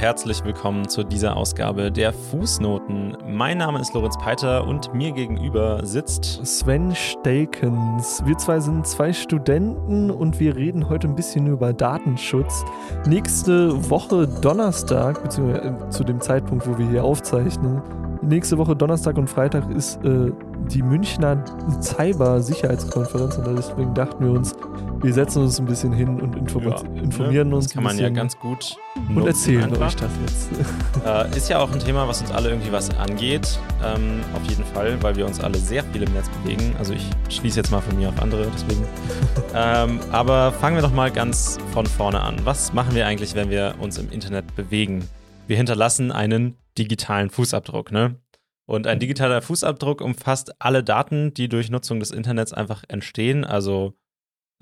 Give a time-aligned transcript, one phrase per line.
[0.00, 3.18] Herzlich willkommen zu dieser Ausgabe der Fußnoten.
[3.26, 8.22] Mein Name ist Lorenz Peiter und mir gegenüber sitzt Sven Stelkens.
[8.24, 12.64] Wir zwei sind zwei Studenten und wir reden heute ein bisschen über Datenschutz.
[13.06, 17.82] Nächste Woche Donnerstag, beziehungsweise äh, zu dem Zeitpunkt, wo wir hier aufzeichnen,
[18.22, 20.32] nächste Woche Donnerstag und Freitag ist äh,
[20.70, 21.44] die Münchner
[21.82, 24.56] Cyber-Sicherheitskonferenz und deswegen dachten wir uns,
[25.02, 27.56] wir setzen uns ein bisschen hin und inform ja, informieren ne?
[27.56, 27.66] uns.
[27.66, 28.76] Das kann man ja ganz gut.
[29.08, 30.50] Und erzählen euch das jetzt.
[31.06, 33.58] Äh, ist ja auch ein Thema, was uns alle irgendwie was angeht.
[33.82, 36.74] Ähm, auf jeden Fall, weil wir uns alle sehr viel im Netz bewegen.
[36.78, 38.84] Also ich schließe jetzt mal von mir auf andere, deswegen.
[39.54, 42.36] ähm, aber fangen wir doch mal ganz von vorne an.
[42.44, 45.08] Was machen wir eigentlich, wenn wir uns im Internet bewegen?
[45.46, 48.16] Wir hinterlassen einen digitalen Fußabdruck, ne?
[48.66, 53.44] Und ein digitaler Fußabdruck umfasst alle Daten, die durch Nutzung des Internets einfach entstehen.
[53.44, 53.94] Also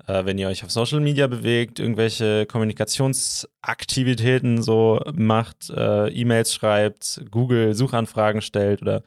[0.07, 7.21] äh, wenn ihr euch auf Social Media bewegt, irgendwelche Kommunikationsaktivitäten so macht, äh, E-Mails schreibt,
[7.31, 9.03] Google Suchanfragen stellt oder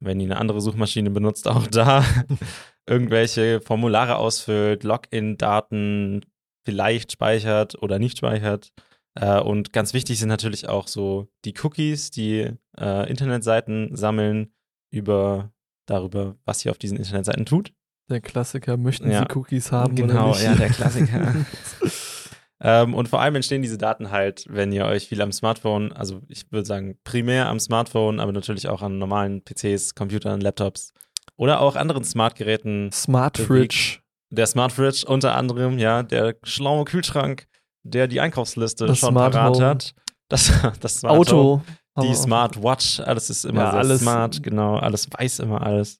[0.00, 2.04] wenn ihr eine andere Suchmaschine benutzt, auch da
[2.86, 6.24] irgendwelche Formulare ausfüllt, Login-Daten
[6.64, 8.72] vielleicht speichert oder nicht speichert.
[9.14, 14.52] Äh, und ganz wichtig sind natürlich auch so die Cookies, die äh, Internetseiten sammeln
[14.90, 15.52] über
[15.86, 17.72] darüber, was ihr auf diesen Internetseiten tut.
[18.12, 19.20] Der Klassiker, möchten ja.
[19.20, 19.94] Sie Cookies haben?
[19.96, 20.42] Genau, oder nicht?
[20.42, 21.34] ja, der Klassiker.
[22.60, 26.20] ähm, und vor allem entstehen diese Daten halt, wenn ihr euch viel am Smartphone, also
[26.28, 30.92] ich würde sagen primär am Smartphone, aber natürlich auch an normalen PCs, Computern, Laptops
[31.36, 32.92] oder auch anderen Smartgeräten.
[32.92, 34.00] Smart Fridge.
[34.28, 37.46] Der Smart Fridge unter anderem, ja, der schlaue Kühlschrank,
[37.82, 39.66] der die Einkaufsliste das schon Smart parat Home.
[39.66, 39.94] hat.
[40.28, 41.62] Das, das Smart Auto.
[41.96, 45.98] Home, die Smartwatch, alles ist immer Ja, alles- smart, genau, alles weiß immer alles.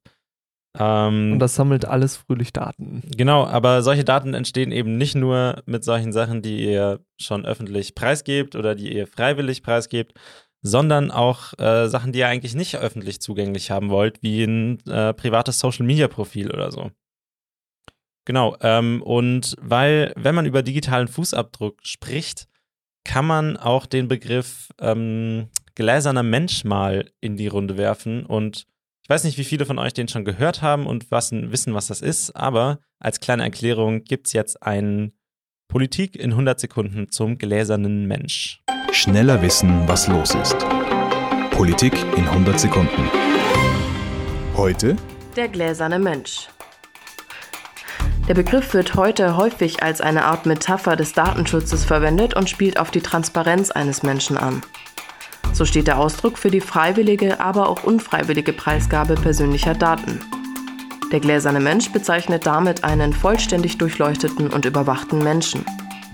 [0.79, 3.03] Ähm, Und das sammelt alles fröhlich Daten.
[3.17, 7.95] Genau, aber solche Daten entstehen eben nicht nur mit solchen Sachen, die ihr schon öffentlich
[7.95, 10.15] preisgebt oder die ihr freiwillig preisgebt,
[10.63, 15.13] sondern auch äh, Sachen, die ihr eigentlich nicht öffentlich zugänglich haben wollt, wie ein äh,
[15.13, 16.91] privates Social-Media-Profil oder so.
[18.25, 22.47] Genau, ähm, und weil, wenn man über digitalen Fußabdruck spricht,
[23.05, 28.67] kann man auch den Begriff ähm, gläserner Mensch mal in die Runde werfen und
[29.13, 32.01] weiß nicht, wie viele von euch den schon gehört haben und was, wissen, was das
[32.01, 35.13] ist, aber als kleine Erklärung gibt es jetzt ein
[35.69, 38.63] Politik in 100 Sekunden zum gläsernen Mensch.
[38.91, 40.57] Schneller wissen, was los ist.
[41.51, 43.11] Politik in 100 Sekunden.
[44.57, 44.97] Heute
[45.37, 46.49] Der gläserne Mensch.
[48.29, 52.91] Der Begriff wird heute häufig als eine Art Metapher des Datenschutzes verwendet und spielt auf
[52.91, 54.63] die Transparenz eines Menschen an.
[55.63, 60.19] So steht der Ausdruck für die freiwillige, aber auch unfreiwillige Preisgabe persönlicher Daten.
[61.13, 65.65] Der gläserne Mensch bezeichnet damit einen vollständig durchleuchteten und überwachten Menschen.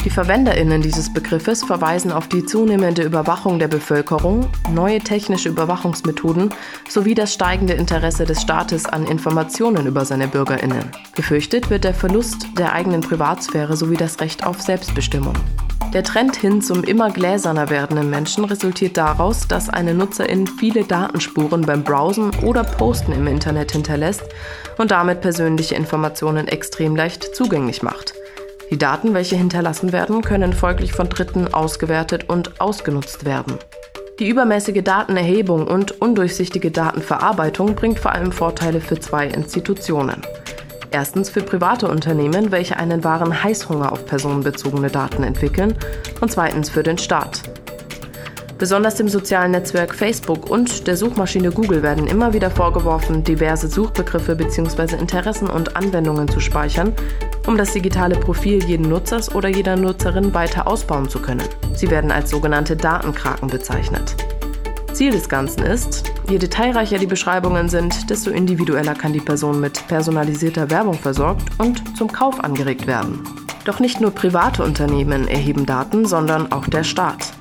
[0.04, 6.52] Die Verwenderinnen dieses Begriffes verweisen auf die zunehmende Überwachung der Bevölkerung, neue technische Überwachungsmethoden
[6.86, 10.90] sowie das steigende Interesse des Staates an Informationen über seine Bürgerinnen.
[11.16, 15.32] Befürchtet wird der Verlust der eigenen Privatsphäre sowie das Recht auf Selbstbestimmung.
[15.94, 21.62] Der Trend hin zum immer gläserner werdenden Menschen resultiert daraus, dass eine Nutzerin viele Datenspuren
[21.62, 24.22] beim Browsen oder Posten im Internet hinterlässt
[24.76, 28.12] und damit persönliche Informationen extrem leicht zugänglich macht.
[28.70, 33.54] Die Daten, welche hinterlassen werden, können folglich von Dritten ausgewertet und ausgenutzt werden.
[34.18, 40.20] Die übermäßige Datenerhebung und undurchsichtige Datenverarbeitung bringt vor allem Vorteile für zwei Institutionen.
[40.90, 45.74] Erstens für private Unternehmen, welche einen wahren Heißhunger auf personenbezogene Daten entwickeln,
[46.20, 47.42] und zweitens für den Staat.
[48.58, 54.34] Besonders dem sozialen Netzwerk Facebook und der Suchmaschine Google werden immer wieder vorgeworfen, diverse Suchbegriffe
[54.34, 54.96] bzw.
[54.96, 56.92] Interessen und Anwendungen zu speichern,
[57.46, 61.44] um das digitale Profil jeden Nutzers oder jeder Nutzerin weiter ausbauen zu können.
[61.74, 64.16] Sie werden als sogenannte Datenkraken bezeichnet.
[64.92, 69.86] Ziel des Ganzen ist, je detailreicher die Beschreibungen sind, desto individueller kann die Person mit
[69.88, 73.20] personalisierter Werbung versorgt und zum Kauf angeregt werden.
[73.64, 77.32] Doch nicht nur private Unternehmen erheben Daten, sondern auch der Staat.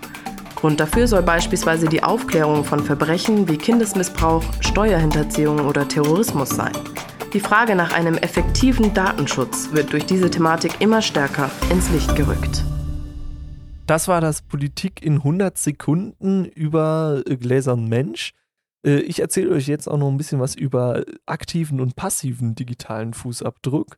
[0.56, 6.74] Grund dafür soll beispielsweise die Aufklärung von Verbrechen wie Kindesmissbrauch, Steuerhinterziehung oder Terrorismus sein.
[7.33, 12.63] Die Frage nach einem effektiven Datenschutz wird durch diese Thematik immer stärker ins Licht gerückt.
[13.86, 18.33] Das war das Politik in 100 Sekunden über Gläsern Mensch.
[18.86, 23.14] Äh, ich erzähle euch jetzt auch noch ein bisschen was über aktiven und passiven digitalen
[23.14, 23.98] Fußabdruck.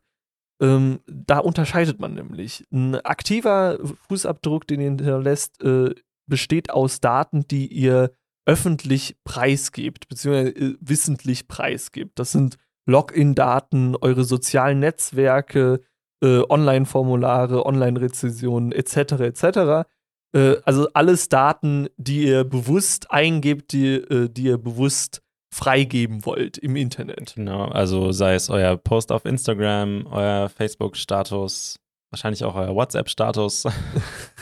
[0.60, 2.64] Ähm, da unterscheidet man nämlich.
[2.70, 3.78] Ein aktiver
[4.08, 5.94] Fußabdruck, den ihr hinterlässt, äh,
[6.26, 8.12] besteht aus Daten, die ihr
[8.46, 12.18] öffentlich preisgebt, beziehungsweise äh, wissentlich preisgebt.
[12.18, 12.56] Das sind
[12.86, 15.80] Login-Daten, eure sozialen Netzwerke,
[16.22, 19.12] äh, Online-Formulare, Online-Rezessionen etc.
[19.20, 19.88] etc.
[20.32, 25.22] Äh, also alles Daten, die ihr bewusst eingebt, die, äh, die ihr bewusst
[25.52, 27.34] freigeben wollt im Internet.
[27.34, 31.80] Genau, also sei es euer Post auf Instagram, euer Facebook-Status,
[32.10, 33.64] wahrscheinlich auch euer WhatsApp-Status,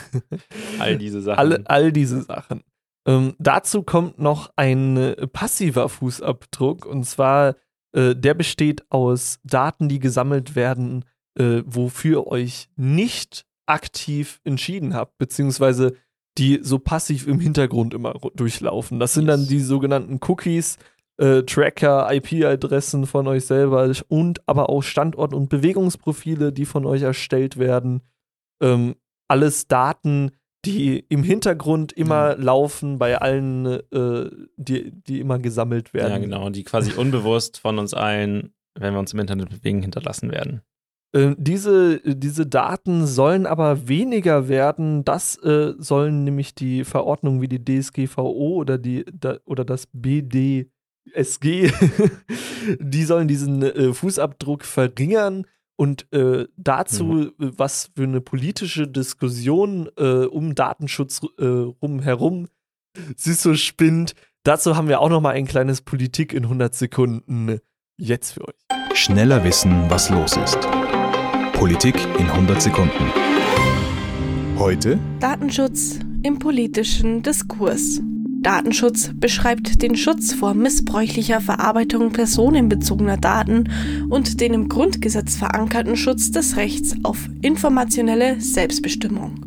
[0.79, 1.39] all diese Sachen.
[1.39, 2.63] All, all diese Sachen.
[3.07, 7.55] Ähm, dazu kommt noch ein äh, passiver Fußabdruck und zwar
[7.93, 11.05] äh, der besteht aus Daten, die gesammelt werden,
[11.37, 15.95] äh, wofür euch nicht aktiv entschieden habt, beziehungsweise
[16.37, 18.99] die so passiv im Hintergrund immer durchlaufen.
[18.99, 19.35] Das sind yes.
[19.35, 20.77] dann die sogenannten Cookies,
[21.17, 27.01] äh, Tracker, IP-Adressen von euch selber und aber auch Standort- und Bewegungsprofile, die von euch
[27.01, 28.01] erstellt werden.
[28.61, 28.95] Ähm,
[29.27, 30.31] alles Daten,
[30.65, 32.33] die im Hintergrund immer ja.
[32.33, 36.11] laufen bei allen, äh, die, die immer gesammelt werden.
[36.11, 40.31] Ja, genau, die quasi unbewusst von uns allen, wenn wir uns im Internet bewegen, hinterlassen
[40.31, 40.61] werden.
[41.11, 45.03] Äh, diese, diese Daten sollen aber weniger werden.
[45.03, 50.67] Das äh, sollen nämlich die Verordnungen wie die DSGVO oder, die, da, oder das BDSG,
[52.79, 55.45] die sollen diesen äh, Fußabdruck verringern
[55.75, 57.33] und äh, dazu, mhm.
[57.37, 62.47] was für eine politische Diskussion äh, um Datenschutz äh, rum herum
[63.15, 64.13] sie so spinnt,
[64.43, 67.59] dazu haben wir auch noch mal ein kleines Politik in 100 Sekunden
[67.97, 68.55] jetzt für euch.
[68.93, 70.57] Schneller wissen, was los ist.
[71.59, 73.11] Politik in 100 Sekunden.
[74.57, 77.99] Heute Datenschutz im politischen Diskurs.
[78.41, 83.65] Datenschutz beschreibt den Schutz vor missbräuchlicher Verarbeitung personenbezogener Daten
[84.07, 89.41] und den im Grundgesetz verankerten Schutz des Rechts auf informationelle Selbstbestimmung.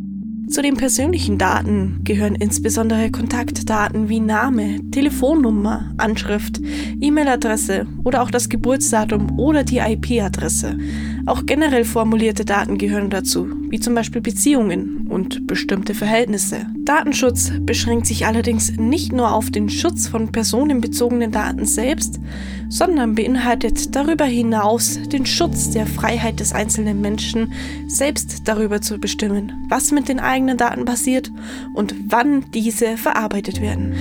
[0.52, 6.60] Zu den persönlichen Daten gehören insbesondere Kontaktdaten wie Name, Telefonnummer, Anschrift,
[7.00, 10.76] E-Mail-Adresse oder auch das Geburtsdatum oder die IP-Adresse.
[11.24, 16.66] Auch generell formulierte Daten gehören dazu, wie zum Beispiel Beziehungen und bestimmte Verhältnisse.
[16.84, 22.20] Datenschutz beschränkt sich allerdings nicht nur auf den Schutz von personenbezogenen Daten selbst,
[22.68, 27.54] sondern beinhaltet darüber hinaus den Schutz der Freiheit des einzelnen Menschen,
[27.88, 31.32] selbst darüber zu bestimmen, was mit den eigenen Daten passiert
[31.72, 33.94] und wann diese verarbeitet werden.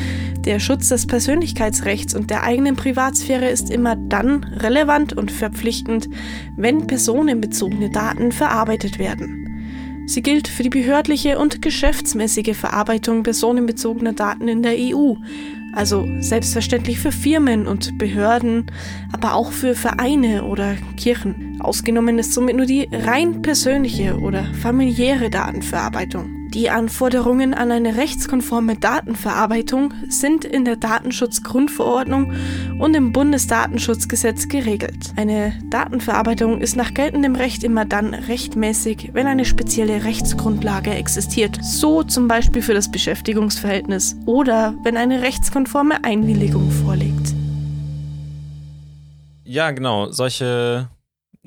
[0.43, 6.09] Der Schutz des Persönlichkeitsrechts und der eigenen Privatsphäre ist immer dann relevant und verpflichtend,
[6.57, 9.40] wenn personenbezogene Daten verarbeitet werden.
[10.11, 15.13] Sie gilt für die behördliche und geschäftsmäßige Verarbeitung personenbezogener Daten in der EU,
[15.71, 18.65] also selbstverständlich für Firmen und Behörden,
[19.13, 21.61] aber auch für Vereine oder Kirchen.
[21.61, 26.40] Ausgenommen ist somit nur die rein persönliche oder familiäre Datenverarbeitung.
[26.53, 32.33] Die Anforderungen an eine rechtskonforme Datenverarbeitung sind in der Datenschutzgrundverordnung
[32.77, 35.13] und im Bundesdatenschutzgesetz geregelt.
[35.15, 42.03] Eine Datenverarbeitung ist nach geltendem Recht immer dann rechtmäßig, wenn eine spezielle Rechtsgrundlage existiert, so
[42.03, 47.33] zum Beispiel für das Beschäftigungsverhältnis oder wenn eine rechtskonforme Einwilligung vorliegt.
[49.45, 50.11] Ja, genau.
[50.11, 50.89] Solche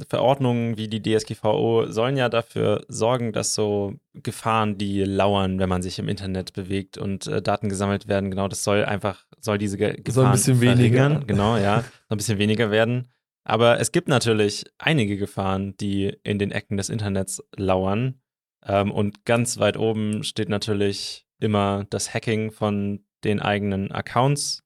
[0.09, 5.83] Verordnungen wie die DSGVO sollen ja dafür sorgen, dass so Gefahren, die lauern, wenn man
[5.83, 9.77] sich im Internet bewegt und äh, Daten gesammelt werden, genau, das soll einfach, soll diese
[9.77, 11.21] Ge Gefahren soll ein bisschen weniger.
[11.27, 13.09] Genau, ja, soll ein bisschen weniger werden.
[13.45, 18.21] Aber es gibt natürlich einige Gefahren, die in den Ecken des Internets lauern.
[18.67, 24.64] Ähm, und ganz weit oben steht natürlich immer das Hacking von den eigenen Accounts,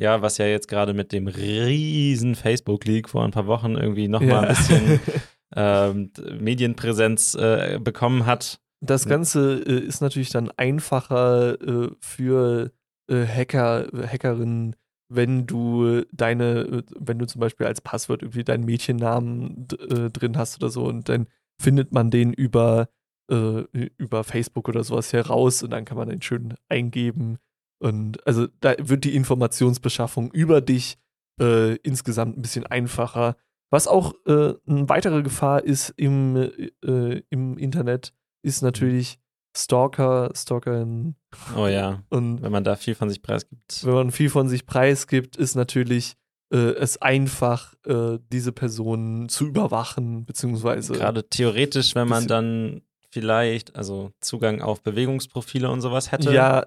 [0.00, 4.30] ja, was ja jetzt gerade mit dem riesen Facebook-Leak vor ein paar Wochen irgendwie nochmal
[4.30, 4.40] ja.
[4.40, 5.00] ein bisschen
[5.54, 8.60] ähm, Medienpräsenz äh, bekommen hat.
[8.80, 12.72] Das Ganze äh, ist natürlich dann einfacher äh, für
[13.10, 14.74] äh, Hacker, Hackerinnen,
[15.10, 20.38] wenn du deine, äh, wenn du zum Beispiel als Passwort irgendwie deinen Mädchennamen äh, drin
[20.38, 21.26] hast oder so und dann
[21.60, 22.88] findet man den über,
[23.28, 27.38] über Facebook oder sowas heraus und dann kann man den schön eingeben
[27.80, 30.98] und also da wird die Informationsbeschaffung über dich
[31.40, 33.36] äh, insgesamt ein bisschen einfacher.
[33.70, 39.18] Was auch äh, eine weitere Gefahr ist im, äh, im Internet, ist natürlich
[39.56, 41.16] Stalker, Stalkerin.
[41.56, 42.02] Oh ja.
[42.10, 43.84] Und wenn man da viel von sich preisgibt.
[43.84, 46.16] Wenn man viel von sich preisgibt, ist natürlich
[46.52, 50.92] äh, es einfach, äh, diese Person zu überwachen, beziehungsweise.
[50.92, 56.32] Gerade theoretisch, wenn man dann vielleicht, also Zugang auf Bewegungsprofile und sowas hätte.
[56.32, 56.66] Ja,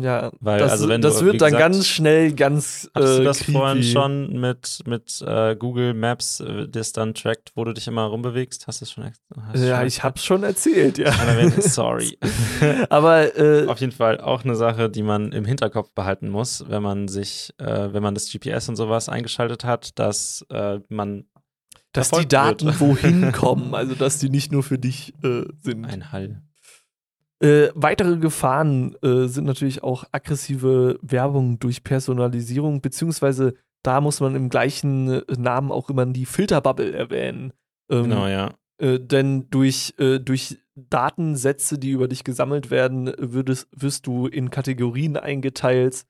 [0.00, 2.90] ja, Weil, das, also wenn das du, wird dann gesagt, ganz schnell ganz.
[2.94, 3.52] Hast äh, du das creepy.
[3.52, 8.04] vorhin schon mit, mit äh, Google Maps, äh, das dann trackt, wo du dich immer
[8.04, 8.66] rumbewegst?
[8.66, 11.12] Hast du es schon hast Ja, schon ich hab's schon erzählt, ja.
[11.60, 12.18] Sorry.
[12.88, 16.82] Aber äh, Auf jeden Fall auch eine Sache, die man im Hinterkopf behalten muss, wenn
[16.82, 21.26] man sich, äh, wenn man das GPS und sowas eingeschaltet hat, dass äh, man
[21.92, 22.80] dass die Daten wird.
[22.80, 25.84] wohin kommen, also dass die nicht nur für dich äh, sind.
[25.84, 26.42] ein Hall.
[27.42, 34.36] Äh, weitere Gefahren äh, sind natürlich auch aggressive Werbung durch Personalisierung, beziehungsweise da muss man
[34.36, 37.52] im gleichen äh, Namen auch immer die Filterbubble erwähnen.
[37.90, 38.54] Ähm, Genau, ja.
[38.78, 44.50] äh, denn durch, äh, durch Datensätze, die über dich gesammelt werden, würdest, wirst du in
[44.50, 46.04] Kategorien eingeteilt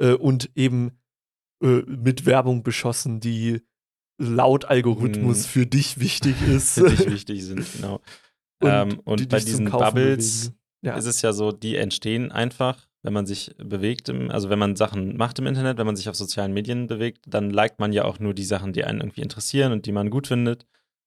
[0.00, 0.92] äh, und eben
[1.60, 3.62] mit Werbung beschossen, die
[4.16, 5.50] laut Algorithmus Hm.
[5.50, 6.74] für dich wichtig ist.
[6.74, 7.96] Für dich wichtig sind, genau.
[8.62, 10.52] und, ähm, und die bei diesen Bubbles.
[10.82, 10.96] Ja.
[10.96, 14.76] ist es ja so, die entstehen einfach, wenn man sich bewegt, im, also wenn man
[14.76, 18.04] Sachen macht im Internet, wenn man sich auf sozialen Medien bewegt, dann liked man ja
[18.04, 20.66] auch nur die Sachen, die einen irgendwie interessieren und die man gut findet.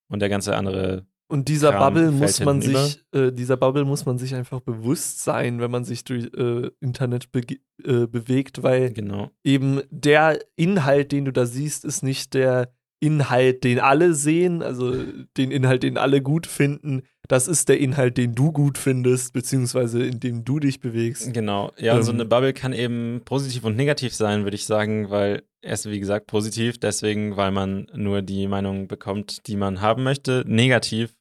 [0.09, 4.05] Und der ganze andere, Und dieser Kram Bubble muss man sich, äh, dieser Bubble muss
[4.05, 8.91] man sich einfach bewusst sein, wenn man sich durch äh, Internet bege- äh, bewegt, weil
[8.91, 9.31] genau.
[9.45, 14.93] eben der Inhalt, den du da siehst, ist nicht der Inhalt, den alle sehen, also
[15.37, 17.03] den Inhalt, den alle gut finden.
[17.31, 21.33] Das ist der Inhalt, den du gut findest, beziehungsweise in dem du dich bewegst.
[21.33, 21.71] Genau.
[21.77, 25.09] Ja, und so Ähm, eine Bubble kann eben positiv und negativ sein, würde ich sagen,
[25.09, 30.03] weil erst, wie gesagt, positiv, deswegen, weil man nur die Meinung bekommt, die man haben
[30.03, 30.43] möchte.
[30.45, 31.15] Negativ,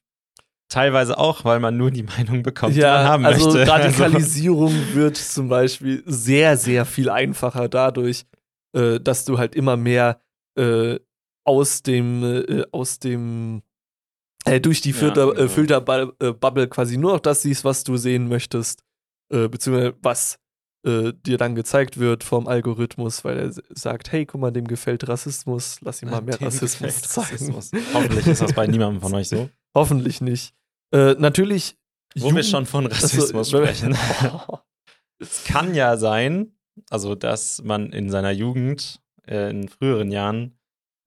[0.67, 3.71] teilweise auch, weil man nur die Meinung bekommt, die man haben also möchte.
[3.71, 8.25] Radikalisierung wird zum Beispiel sehr, sehr viel einfacher dadurch,
[8.75, 10.19] äh, dass du halt immer mehr
[10.57, 10.99] äh,
[11.45, 13.61] aus dem, äh, aus dem,
[14.61, 15.39] durch die Ja, Filter, genau.
[15.43, 18.83] äh, Filterbubble quasi nur noch das siehst, was du sehen möchtest,
[19.31, 20.37] äh, beziehungsweise was
[20.85, 25.07] äh, dir dann gezeigt wird vom Algorithmus, weil er sagt, hey, guck mal, dem gefällt
[25.07, 27.27] Rassismus, lass ihm mal mehr Rassismus zeigen.
[27.27, 27.71] Rassismus.
[27.93, 29.47] Hoffentlich ist das bei niemandem von euch so.
[29.75, 30.55] Hoffentlich nicht.
[30.91, 31.77] Äh, natürlich.
[32.15, 33.97] Wo wir Jugend- schon von Rassismus wenn- sprechen.
[35.19, 36.55] Es kann ja sein,
[36.89, 40.57] also dass man in seiner Jugend, äh, in früheren Jahren,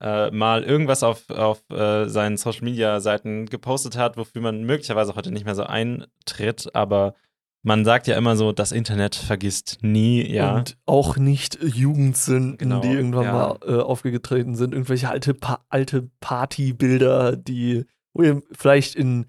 [0.05, 5.15] äh, mal irgendwas auf, auf äh, seinen Social Media Seiten gepostet hat, wofür man möglicherweise
[5.17, 7.15] heute nicht mehr so eintritt, aber
[7.63, 10.57] man sagt ja immer so, das Internet vergisst nie, ja.
[10.57, 13.33] Und auch nicht Jugendsünden, Genau, die irgendwann ja.
[13.33, 14.75] mal äh, aufgetreten sind.
[14.75, 19.27] Irgendwelche alte, pa alte Partybilder, die wo ihr vielleicht in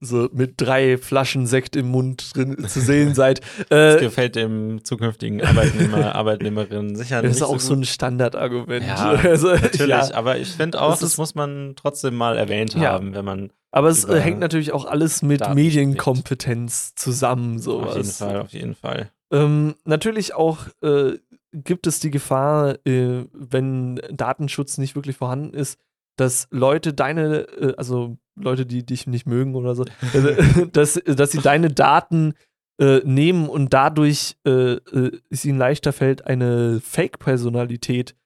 [0.00, 3.40] so mit drei Flaschen Sekt im Mund drin zu sehen seid.
[3.68, 7.84] das Äh, gefällt dem zukünftigen Arbeitnehmer, Arbeitnehmerin sicher das nicht ist auch so so ein
[7.84, 8.86] Standardargument.
[8.86, 10.14] Ja, also, Natürlich, ja.
[10.14, 12.92] aber ich finde auch, Das das, muss man trotzdem mal erwähnt Ja.
[12.92, 17.58] haben, wenn man Aber es äh, hängt natürlich auch alles mit Daten Medienkompetenz zusammen.
[17.58, 17.90] Sowas.
[17.90, 19.10] auf jeden Fall, auf jeden Fall.
[19.32, 21.18] Ähm, natürlich auch äh,
[21.52, 25.78] gibt es die Gefahr, äh, wenn Datenschutz nicht wirklich vorhanden ist,
[26.16, 31.32] dass Leute deine, äh, also Leute, die dich nicht mögen oder so, äh, dass, dass
[31.32, 32.34] sie deine Daten
[32.80, 38.16] äh, nehmen und dadurch äh, äh, es ihnen leichter fällt, eine Fake-Personalität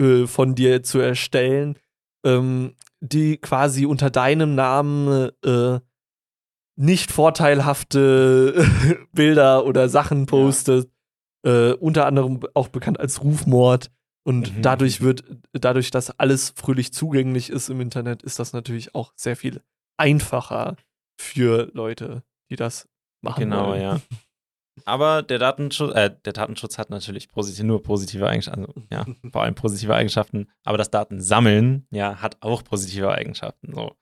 [0.00, 1.76] äh, von dir zu erstellen,
[2.24, 5.80] ähm, die quasi unter deinem Namen äh,
[6.76, 8.66] nicht vorteilhafte
[9.12, 10.90] Bilder oder Sachen postet,
[11.44, 13.90] äh, unter anderem auch bekannt als Rufmord.
[14.22, 14.62] Und Mhm.
[14.62, 19.36] dadurch wird, dadurch, dass alles fröhlich zugänglich ist im Internet, ist das natürlich auch sehr
[19.36, 19.62] viel
[19.98, 20.76] einfacher
[21.20, 22.88] für Leute, die das
[23.22, 23.40] machen.
[23.44, 23.80] Genau, wollen.
[23.82, 24.00] ja.
[24.86, 29.42] Aber der Datenschutz, äh, der Datenschutz hat natürlich positiv, nur positive Eigenschaften, also, ja, vor
[29.42, 30.48] allem positive Eigenschaften.
[30.64, 33.74] Aber das Datensammeln, ja, hat auch positive Eigenschaften.
[33.74, 33.94] So.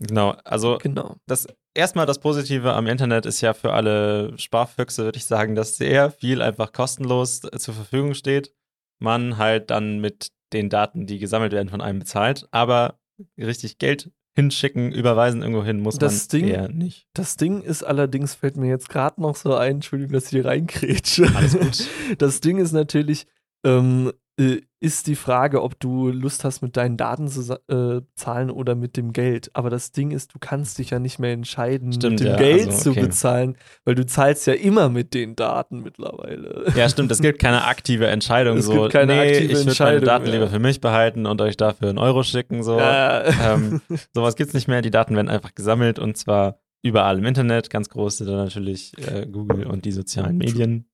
[0.00, 1.16] Genau, also Genau.
[1.26, 5.76] das erstmal das Positive am Internet ist ja für alle Sparfüchse, würde ich sagen, dass
[5.76, 8.52] sehr viel einfach kostenlos äh, zur Verfügung steht.
[8.98, 12.46] Man halt dann mit den Daten, die gesammelt werden, von einem bezahlt.
[12.50, 12.98] Aber
[13.38, 17.06] richtig Geld hinschicken, überweisen irgendwo hin, muss Das man Ding- eher nicht.
[17.14, 20.44] Das Ding ist allerdings, fällt mir jetzt gerade noch so ein, Entschuldigung, dass ich hier
[20.44, 21.30] reinkrätsche.
[21.36, 21.88] Alles gut.
[22.18, 23.26] Das Ding ist natürlich,
[23.64, 28.50] ähm, äh, ist die Frage, ob du Lust hast, mit deinen Daten zu äh, zahlen
[28.50, 29.50] oder mit dem Geld.
[29.54, 32.36] Aber das Ding ist, du kannst dich ja nicht mehr entscheiden, Stimmt, mit dem ja,
[32.36, 33.00] Geld also, zu okay.
[33.00, 36.70] bezahlen, weil du zahlst ja immer mit den Daten mittlerweile.
[36.76, 38.58] Ja, stimmt, es gibt keine aktive Entscheidung.
[38.58, 40.32] Es so, gibt keine nee, aktive ich würde meine Daten ja.
[40.32, 42.62] lieber für mich behalten und euch dafür einen Euro schicken.
[42.62, 42.78] So.
[42.78, 43.80] Äh, Ähm,
[44.14, 44.82] sowas gibt's nicht mehr.
[44.82, 48.92] Die Daten werden einfach gesammelt und zwar überall im Internet, ganz groß sind da natürlich
[48.98, 50.90] äh, Google und die sozialen Medien.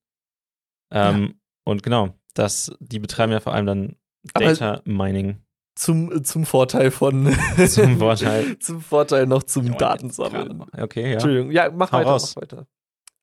[0.92, 3.96] Ähm, Und genau, das, die betreiben ja vor allem dann
[4.34, 5.36] Aber- Data Mining
[5.76, 7.32] Zum, zum Vorteil von.
[7.68, 8.58] zum Vorteil.
[8.60, 10.64] zum Vorteil noch zum Ja, Datensammeln.
[10.76, 11.12] Okay, ja.
[11.12, 12.34] Entschuldigung, ja, mach Hau weiter, raus.
[12.36, 12.66] mach weiter.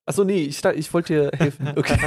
[0.06, 1.68] Achso, nee, ich, ich wollte dir helfen.
[1.76, 1.98] Okay.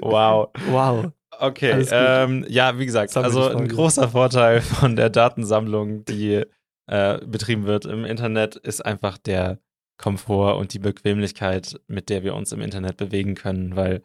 [0.00, 0.48] Wow.
[0.70, 1.12] Wow.
[1.38, 6.44] Okay, ähm, ja, wie gesagt, also ein großer Vorteil von der Datensammlung, die
[6.86, 9.58] äh, betrieben wird im Internet, ist einfach der
[9.98, 14.02] Komfort und die Bequemlichkeit, mit der wir uns im Internet bewegen können, weil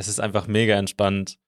[0.00, 1.38] es ist einfach mega entspannt,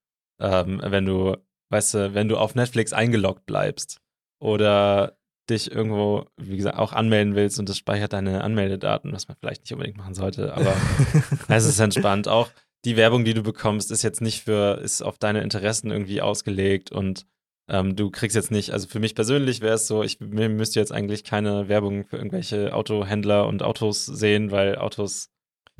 [0.41, 1.37] ähm, wenn du,
[1.71, 4.01] weißt du, wenn du auf Netflix eingeloggt bleibst
[4.39, 5.17] oder
[5.49, 9.63] dich irgendwo, wie gesagt, auch anmelden willst und das speichert deine Anmeldedaten, was man vielleicht
[9.63, 10.77] nicht unbedingt machen sollte, aber
[11.49, 12.29] es ist entspannt.
[12.29, 12.51] Auch
[12.85, 16.93] die Werbung, die du bekommst, ist jetzt nicht für, ist auf deine Interessen irgendwie ausgelegt
[16.93, 17.27] und
[17.69, 20.93] ähm, du kriegst jetzt nicht, also für mich persönlich wäre es so, ich müsste jetzt
[20.93, 25.31] eigentlich keine Werbung für irgendwelche Autohändler und Autos sehen, weil Autos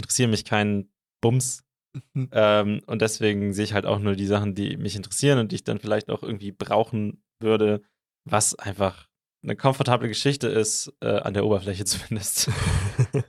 [0.01, 1.65] interessieren mich keinen Bums.
[2.15, 2.29] Mhm.
[2.33, 5.57] ähm, und deswegen sehe ich halt auch nur die Sachen, die mich interessieren und die
[5.57, 7.83] ich dann vielleicht auch irgendwie brauchen würde,
[8.25, 9.09] was einfach
[9.43, 12.51] eine komfortable Geschichte ist, äh, an der Oberfläche zumindest.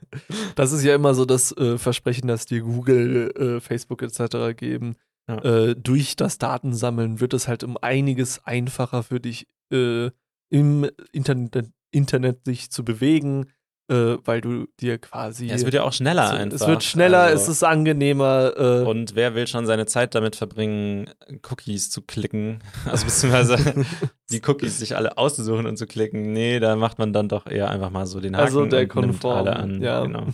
[0.54, 4.56] Das ist ja immer so das äh, Versprechen, das dir Google, äh, Facebook etc.
[4.56, 4.94] geben.
[5.28, 5.38] Ja.
[5.38, 10.10] Äh, durch das Datensammeln wird es halt um einiges einfacher für dich äh,
[10.50, 13.46] im Internet, Internet sich zu bewegen,
[13.88, 15.46] äh, weil du dir quasi.
[15.46, 16.56] Ja, es wird ja auch schneller so, einfach.
[16.60, 18.52] es wird schneller, also- es ist angenehmer.
[18.56, 21.10] Äh, Und wer will schon seine Zeit damit verbringen,
[21.50, 22.60] Cookies zu klicken?
[22.90, 23.56] Also beziehungsweise
[24.30, 26.32] die Cookies sich alle auszusuchen und zu klicken.
[26.32, 28.94] Nee, da macht man dann doch eher einfach mal so den Haken Also der und
[28.96, 29.82] nimmt Komfort, alle an.
[29.82, 30.02] ja.
[30.02, 30.26] Genau.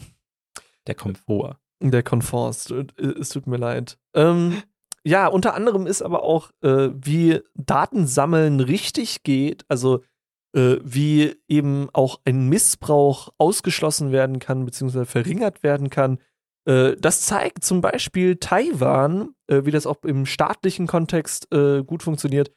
[0.87, 1.57] Der Komfort.
[1.83, 3.99] Der Komfort, es tut- es tut mir leid.
[4.14, 4.62] Ähm,
[5.02, 10.02] ja, unter anderem ist aber auch, äh, wie Datensammeln richtig geht, also
[10.54, 16.19] äh, wie eben auch ein Missbrauch ausgeschlossen werden kann, beziehungsweise verringert werden kann.
[16.64, 22.03] Äh, das zeigt zum Beispiel Taiwan, äh, wie das auch im staatlichen Kontext äh, gut
[22.03, 22.51] funktioniert.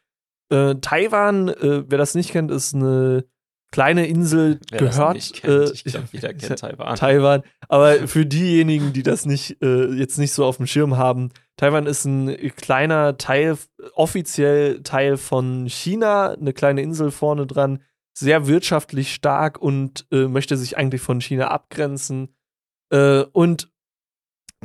[0.50, 3.26] Äh, Taiwan, wer das nicht kennt, ist eine
[3.74, 5.34] kleine Insel, Wer gehört.
[5.34, 6.96] kennt, äh, ich glaube, jeder kennt Taiwan.
[6.96, 7.42] Taiwan.
[7.68, 11.88] Aber für diejenigen, die das nicht äh, jetzt nicht so auf dem Schirm haben, Taiwan
[11.88, 13.58] ist ein kleiner Teil,
[13.96, 17.80] offiziell Teil von China, eine kleine Insel vorne dran,
[18.16, 22.30] sehr wirtschaftlich stark und äh, möchte sich eigentlich von China abgrenzen
[22.92, 23.73] äh, und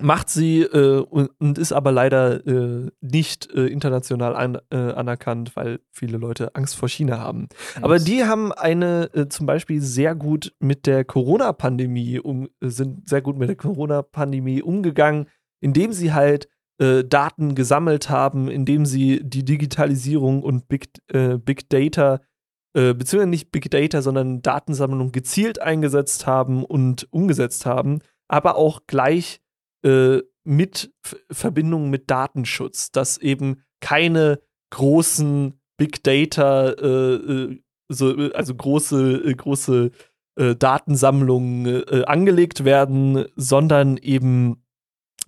[0.01, 5.57] macht sie äh, und, und ist aber leider äh, nicht äh, international an, äh, anerkannt,
[5.57, 7.49] weil viele Leute Angst vor China haben.
[7.81, 13.09] Aber die haben eine äh, zum Beispiel sehr gut mit der Corona-Pandemie um, äh, sind
[13.09, 15.27] sehr gut mit der Corona-Pandemie umgegangen,
[15.61, 16.49] indem sie halt
[16.81, 20.91] Daten gesammelt haben, indem sie die Digitalisierung und Big,
[21.45, 22.21] Big Data,
[22.73, 29.41] beziehungsweise nicht Big Data, sondern Datensammlung gezielt eingesetzt haben und umgesetzt haben, aber auch gleich
[29.85, 38.17] äh, mit F Verbindung mit Datenschutz, dass eben keine großen Big Data, äh, äh, so,
[38.17, 39.91] äh, also große, äh, große
[40.61, 44.63] Datensammlungen angelegt werden, sondern eben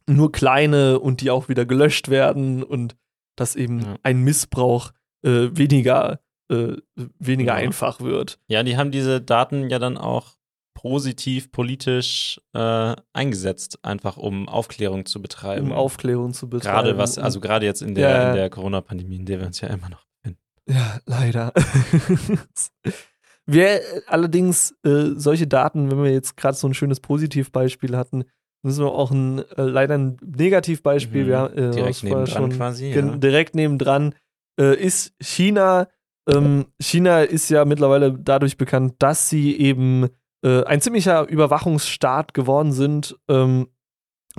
[0.09, 2.97] nur kleine und die auch wieder gelöscht werden und
[3.37, 3.97] dass eben Ja.
[4.05, 7.55] ein Missbrauch weniger, weniger Ja.
[7.55, 8.39] einfach wird.
[8.47, 10.37] Ja, die haben diese Daten ja dann auch
[10.75, 15.67] positiv politisch äh, eingesetzt, einfach um Aufklärung zu betreiben.
[15.67, 16.75] um Aufklärung zu betreiben.
[16.75, 18.31] gerade was, also gerade jetzt in der, Ja.
[18.31, 20.41] in der Corona-Pandemie, in der wir uns ja immer noch befinden.
[20.69, 21.53] Ja, leider.
[23.47, 28.25] Wer allerdings äh, solche Daten, wenn wir jetzt gerade so ein schönes Positivbeispiel hatten,
[28.63, 31.29] müssen wir auch ein äh, leider ein Negativbeispiel, Mhm.
[31.29, 33.17] wir, äh, Direkt hast vorher nebendran quasi, gen- ja.
[33.17, 34.15] direkt nebendran,
[34.61, 35.89] äh, ist China.
[36.33, 40.07] Ähm, China ist ja mittlerweile dadurch bekannt, dass sie eben
[40.43, 43.19] äh, ein ziemlicher Überwachungsstaat geworden sind.
[43.29, 43.69] Ähm,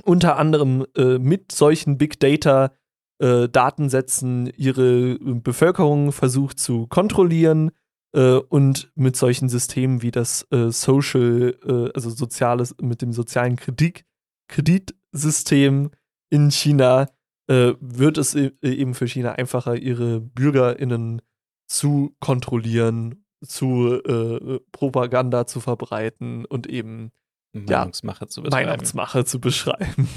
[0.04, 2.72] unter anderem äh, mit solchen Big Data
[3.22, 7.70] äh, Datensätzen ihre äh, Bevölkerung versucht zu kontrollieren
[8.16, 14.04] äh, und mit solchen Systemen wie das Social, also soziales, mit dem sozialen Kredit,
[14.48, 15.90] Kreditsystem
[16.30, 17.08] in China
[17.48, 21.20] wird es e eben für China einfacher, ihre BürgerInnen
[21.66, 27.10] zu kontrollieren, zu äh, Propaganda zu verbreiten und eben
[27.54, 27.80] Ja.
[27.80, 28.68] Meinungsmache zu betreiben.
[28.70, 30.08] Weihnachtsmache zu beschreiben.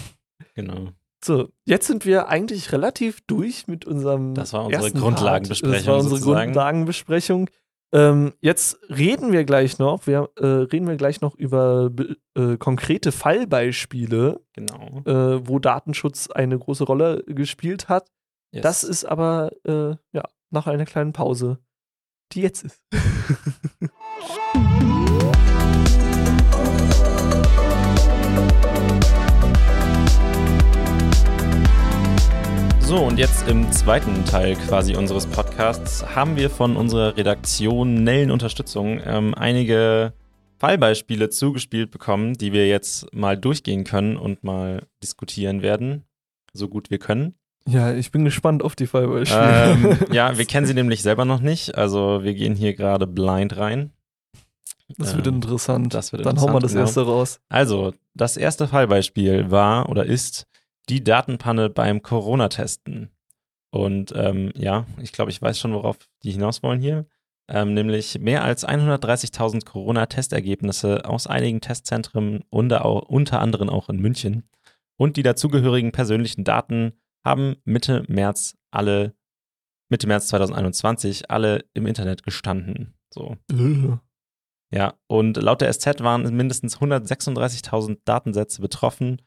[0.53, 0.89] Genau.
[1.23, 4.35] So, jetzt sind wir eigentlich relativ durch mit unserem.
[4.35, 5.81] Das war unsere Grundlagenbesprechung Part.
[5.81, 6.45] Das war unsere sozusagen.
[6.51, 7.49] Grundlagenbesprechung.
[7.93, 12.57] Ähm, jetzt reden wir gleich noch, wir äh, reden wir gleich noch über be- äh,
[12.57, 15.01] konkrete Fallbeispiele, Genau.
[15.05, 18.07] äh, wo Datenschutz eine große Rolle gespielt hat.
[18.53, 18.63] Yes.
[18.63, 21.59] Das ist aber äh, ja nach einer kleinen Pause,
[22.31, 22.81] die jetzt ist.
[32.81, 39.01] So, und jetzt im zweiten Teil quasi unseres Podcasts haben wir von unserer redaktionellen Unterstützung
[39.03, 40.13] ähm, einige
[40.59, 46.05] Fallbeispiele zugespielt bekommen, die wir jetzt mal durchgehen können und mal diskutieren werden,
[46.53, 47.35] so gut wir können.
[47.67, 49.71] Ja, ich bin gespannt auf die Fallbeispiele.
[49.71, 53.57] Ähm, ja, wir kennen sie nämlich selber noch nicht, also wir gehen hier gerade blind
[53.57, 53.91] rein.
[54.97, 55.93] das wird ähm, interessant.
[55.93, 57.01] das wird Dann hauen wir interessant, das genau.
[57.01, 57.39] erste raus.
[57.49, 60.45] Also, das erste Fallbeispiel war oder ist
[60.89, 63.09] die Datenpanne beim Corona-Testen.
[63.71, 67.07] Und ähm, ja, ich glaube, ich weiß schon, worauf die hinaus wollen hier.
[67.47, 74.43] Ähm, nämlich mehr als 130.000 Corona-Testergebnisse aus einigen Testzentren, unter, unter anderem auch in München.
[74.97, 76.93] Und die dazugehörigen persönlichen Daten
[77.25, 79.15] haben Mitte März alle,
[79.89, 82.93] Mitte März 2021 alle im Internet gestanden.
[83.13, 83.35] So.
[83.51, 83.97] Äh.
[84.73, 89.21] Ja, und laut der SZ waren mindestens 136.000 Datensätze betroffen,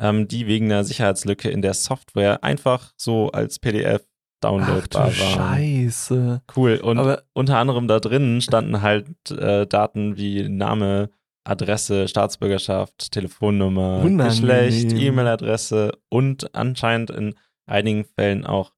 [0.00, 5.12] ähm, die wegen einer Sicherheitslücke in der Software einfach so als PDF Ach downloadbar waren.
[5.12, 6.42] Scheiße.
[6.54, 6.76] Cool.
[6.76, 11.10] Und Aber unter anderem da drin standen halt äh, Daten wie Name,
[11.46, 14.26] Adresse, Staatsbürgerschaft, Telefonnummer, Unangenehm.
[14.28, 17.34] Geschlecht, E-Mail-Adresse und anscheinend in
[17.66, 18.72] einigen Fällen auch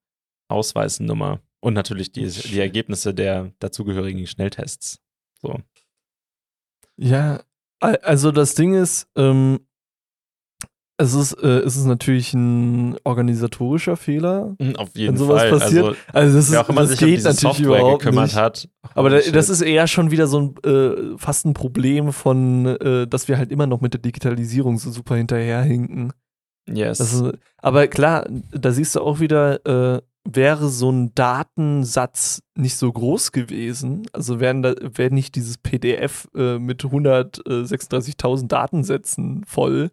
[0.49, 1.41] Ausweisnummer.
[1.61, 5.01] Und natürlich die, die Ergebnisse der dazugehörigen Schnelltests.
[5.41, 5.61] So.
[6.97, 7.43] Ja,
[7.81, 9.61] al- also das Ding ist, ähm,
[11.01, 14.57] es ist, äh, es ist natürlich ein organisatorischer Fehler.
[14.59, 15.51] Mhm, Auf jeden Wenn sowas Fall.
[15.59, 18.03] passiert, also, Also das, ist, auch immer das sich um geht diese natürlich Software überhaupt
[18.03, 18.37] gekümmert nicht.
[18.37, 18.69] hat.
[18.95, 22.67] Aber holy da, das ist eher schon wieder so ein äh, fast ein Problem von,
[22.67, 26.13] äh, dass wir halt immer noch mit der Digitalisierung so super hinterherhinken.
[26.69, 27.01] Yes.
[27.01, 27.25] Ist,
[27.59, 29.65] aber klar, da siehst du auch wieder,
[29.97, 35.57] äh, wäre so ein Datensatz nicht so groß gewesen, also wären da, wäre nicht dieses
[35.57, 39.91] PDF äh, mit 136.000 Datensätzen voll,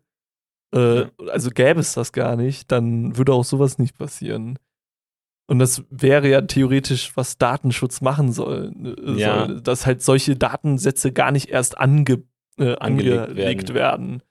[0.75, 4.59] äh, also gäbe es das gar nicht, dann würde auch sowas nicht passieren.
[5.47, 8.73] Und das wäre ja theoretisch, was Datenschutz machen soll,
[9.05, 9.45] äh, Ja.
[9.47, 12.23] soll dass halt solche Datensätze gar nicht erst ange,
[12.57, 14.21] äh, Angelegt angelegt werden.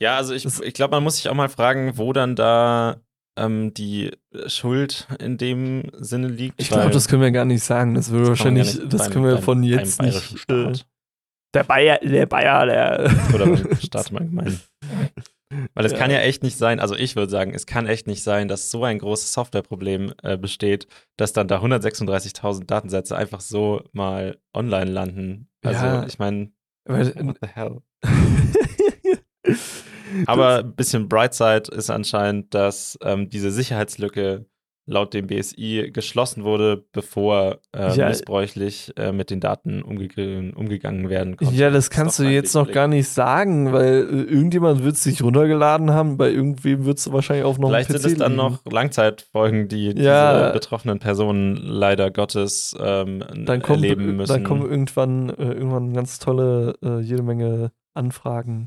[0.00, 2.96] ja, also ich, das- ich glaube, man muss sich auch mal fragen, wo dann da
[3.36, 4.12] ähm, die
[4.46, 6.60] Schuld in dem Sinne liegt.
[6.62, 7.94] Ich glaube, das können wir gar nicht sagen.
[7.94, 10.38] Das würde wahrscheinlich, das beim- können wir von beim jetzt nicht.
[10.38, 10.86] Staat.
[11.54, 13.10] der Bayer, der Bayer, der.
[13.34, 14.60] Oder Staat im Allgemeinen.
[15.74, 15.98] Weil es Ja.
[15.98, 18.70] kann ja echt nicht sein, also ich würde sagen, es kann echt nicht sein, dass
[18.70, 20.86] so ein großes Softwareproblem äh, besteht,
[21.16, 25.48] dass dann da 136.000 Datensätze einfach so mal online landen.
[25.64, 26.06] Also Ja.
[26.06, 26.52] ich meine,
[26.86, 27.78] what the hell?
[30.26, 34.46] Aber ein bisschen Brightside ist anscheinend, dass ähm, diese Sicherheitslücke
[34.86, 38.08] laut dem BSI geschlossen wurde, bevor äh, Ja.
[38.08, 40.08] missbräuchlich äh, mit den Daten umge
[40.54, 41.54] umgegangen werden konnte.
[41.54, 45.02] ja, das kannst doch du jetzt noch gar nicht sagen, weil äh, irgendjemand wird es
[45.04, 48.60] sich runtergeladen haben, bei irgendwem wird es wahrscheinlich auch noch Vielleicht sind es dann noch
[48.70, 50.38] Langzeitfolgen, die Ja.
[50.42, 54.32] diese betroffenen Personen leider Gottes ähm, dann kommt, erleben müssen.
[54.32, 58.66] Dann kommen irgendwann, äh, irgendwann ganz tolle, äh, jede Menge Anfragen.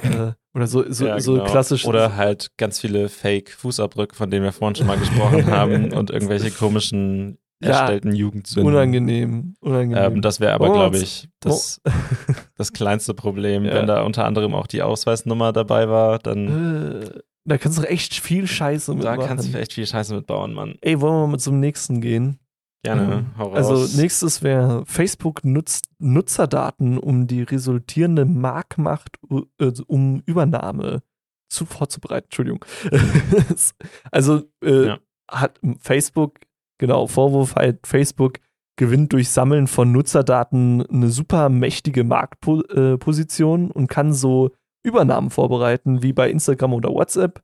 [0.00, 1.44] Äh, oder so, so, Ja, so genau.
[1.44, 1.84] klassisch.
[1.86, 6.50] Oder halt ganz viele Fake-Fußabdrücke, von denen wir vorhin schon mal gesprochen haben und irgendwelche
[6.50, 8.72] komischen Ja, erstellten Jugendsünden.
[8.72, 9.54] unangenehm.
[9.60, 10.14] unangenehm.
[10.16, 11.80] Ähm, das wäre aber, Oh, glaube ich, das,
[12.56, 13.64] das kleinste Problem.
[13.64, 13.74] Ja.
[13.74, 17.88] Wenn da unter anderem auch die Ausweisnummer dabei war, dann äh, da kannst du doch
[17.90, 19.26] echt viel Scheiße da mitmachen.
[19.28, 20.76] kannst du echt viel Scheiße mitbauen, Mann.
[20.80, 22.38] Ey, wollen wir mal zum nächsten gehen?
[22.84, 23.38] Gerne, Mhm.
[23.38, 23.70] hau raus.
[23.70, 29.18] Also nächstes wäre Facebook nutzt Nutzerdaten, um die resultierende Marktmacht
[29.60, 31.02] äh, um Übernahme
[31.48, 32.24] zu vorzubereiten.
[32.26, 32.64] Entschuldigung.
[34.10, 34.98] also äh, Ja.
[35.30, 36.40] hat Facebook,
[36.78, 38.40] genau, Vorwurf halt, Facebook
[38.76, 44.50] gewinnt durch Sammeln von Nutzerdaten eine super mächtige Marktposition und kann so
[44.84, 47.42] Übernahmen vorbereiten, wie bei Instagram oder WhatsApp,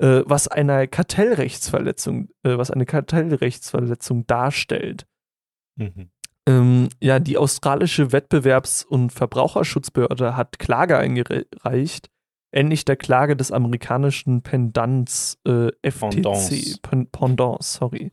[0.00, 5.06] äh, was eine Kartellrechtsverletzung, äh, was eine Kartellrechtsverletzung darstellt.
[5.76, 6.10] Mhm.
[6.46, 12.08] Ähm, ja, die australische Wettbewerbs- und Verbraucherschutzbehörde hat Klage eingereicht,
[12.52, 16.10] ähnlich der Klage des amerikanischen Pendants äh, FTC.
[16.10, 16.78] Pendants.
[16.80, 18.12] Pen Pendant, sorry.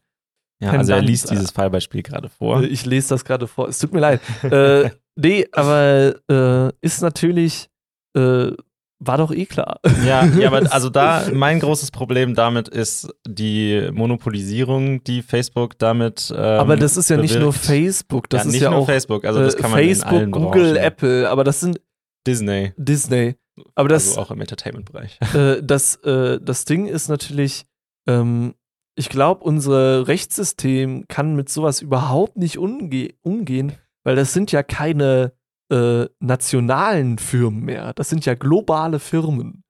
[0.60, 2.62] Ja, also er liest äh, dieses Fallbeispiel gerade vor.
[2.63, 3.69] Äh, Ich lese das gerade vor.
[3.69, 4.21] Es tut mir leid.
[4.43, 7.69] äh, nee, aber äh, ist natürlich,
[8.15, 8.52] äh,
[8.99, 9.79] war doch eh klar.
[10.05, 16.33] Ja, ja, aber also da, mein großes Problem damit ist die Monopolisierung, die Facebook damit.
[16.36, 17.65] Ähm, aber das ist ja nicht nur bewirkt.
[17.65, 20.12] Facebook, das ja, ist nicht ja nur auch Facebook, also das äh, kann man Facebook,
[20.12, 20.75] in allen Google, Branchen.
[20.77, 21.79] Apple, aber das sind
[22.25, 23.36] Disney, Disney.
[23.75, 25.19] Aber das, also auch im Entertainment-Bereich.
[25.33, 27.65] äh, das, äh, das Ding ist natürlich,
[28.07, 28.55] ähm,
[28.95, 34.63] ich glaube, unser Rechtssystem kann mit sowas überhaupt nicht umge umgehen, weil das sind ja
[34.63, 35.33] keine
[35.71, 37.93] äh, nationalen Firmen mehr.
[37.93, 39.63] Das sind ja globale Firmen.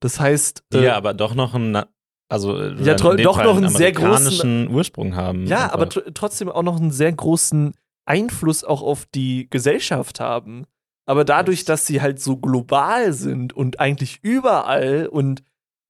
[0.00, 1.88] Das heißt, Die äh, ja aber doch noch ein, Na-
[2.30, 5.46] also äh, Ja, doch Fall noch einen einen sehr großen- Ursprung haben.
[5.46, 6.02] Ja, aber einfach.
[6.02, 7.72] tr trotzdem auch noch einen sehr großen
[8.06, 10.66] Einfluss auch auf die Gesellschaft haben.
[11.06, 15.42] Aber dadurch, dass sie halt so global sind und eigentlich überall und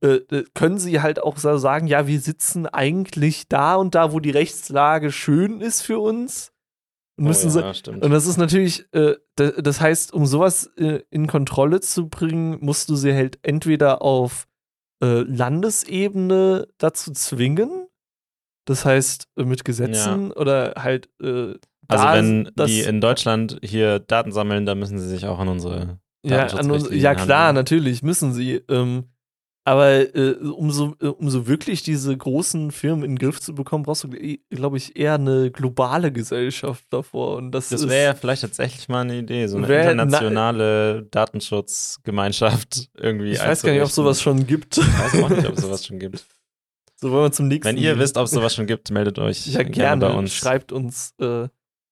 [0.03, 4.13] äh, äh, können sie halt auch so sagen, ja, wir sitzen eigentlich da und da,
[4.13, 6.53] wo die Rechtslage schön ist für uns.
[7.17, 8.05] Und müssen oh, ja, stimmt.
[8.05, 12.59] und das ist natürlich, äh, da- das heißt, um sowas äh, in Kontrolle zu bringen,
[12.61, 14.47] musst du sie halt entweder auf
[15.03, 17.87] äh, Landesebene dazu zwingen,
[18.67, 21.55] das heißt äh, mit Gesetzen oder halt äh,
[21.89, 25.99] Also wenn die in Deutschland hier Daten sammeln, dann müssen sie sich auch an unsere
[26.25, 28.55] ja, an uns, ja klar, natürlich müssen sie.
[28.69, 29.11] Ähm,
[29.67, 34.05] aber äh, umso, äh, umso wirklich diese großen Firmen in den Griff zu bekommen, brauchst
[34.05, 34.11] du,
[34.51, 37.37] glaube ich, eher eine globale Gesellschaft davor.
[37.37, 41.05] Und das, Das wäre ja vielleicht tatsächlich mal eine Idee, so eine Wär- na- internationale
[41.11, 43.33] Datenschutzgemeinschaft irgendwie.
[43.33, 44.79] ich weiß gar nicht, ob sowas schon gibt.
[44.79, 46.25] Ich weiß auch nicht, ob es sowas schon gibt.
[46.97, 47.69] So wollen wir zum nächsten.
[47.69, 50.33] Wenn ihr wisst, ob es sowas schon gibt, meldet euch ja gerne, bei uns.
[50.33, 51.49] schreibt uns äh,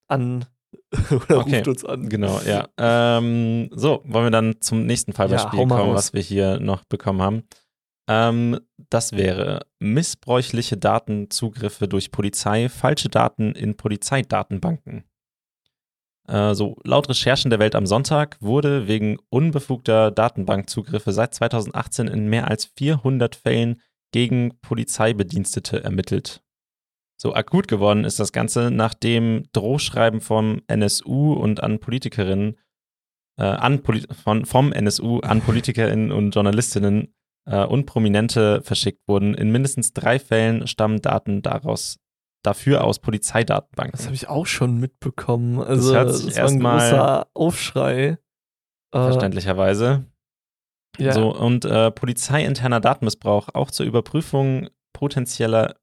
[0.09, 0.45] an
[1.11, 1.57] oder Okay.
[1.57, 2.09] ruft uns an.
[2.09, 2.69] Genau, ja.
[2.79, 7.21] Ähm, so, wollen wir dann zum nächsten Fallbeispiel mal kommen, was wir hier noch bekommen
[7.23, 7.43] haben.
[8.13, 8.59] Ähm,
[8.91, 15.05] das wäre missbräuchliche Datenzugriffe durch Polizei, falsche Daten in Polizeidatenbanken.
[16.29, 22.29] Äh, so, laut Recherchen der Welt am Sonntag wurde wegen unbefugter Datenbankzugriffe seit 2018 in
[22.29, 23.81] mehr als 400 Fällen
[24.13, 26.43] gegen Polizeibedienstete ermittelt.
[27.17, 32.59] So akut geworden ist das Ganze, nachdem Drohschreiben vom NSU und an Politikerinnen,
[33.39, 37.15] äh, an Poli von, vom NSU an Politikerinnen und Journalistinnen
[37.47, 39.35] äh, und Prominente verschickt wurden.
[39.35, 41.99] In mindestens drei Fällen stammen Daten daraus,
[42.43, 43.97] dafür aus Polizeidatenbanken.
[43.97, 45.61] Das habe ich auch schon mitbekommen.
[45.61, 48.19] Also, hört das, sich war ein großer Aufschrei.
[48.93, 50.05] Äh, Verständlicherweise.
[50.99, 51.13] ja.
[51.13, 55.77] So, und äh, polizeiinterner Datenmissbrauch auch zur Überprüfung potenzieller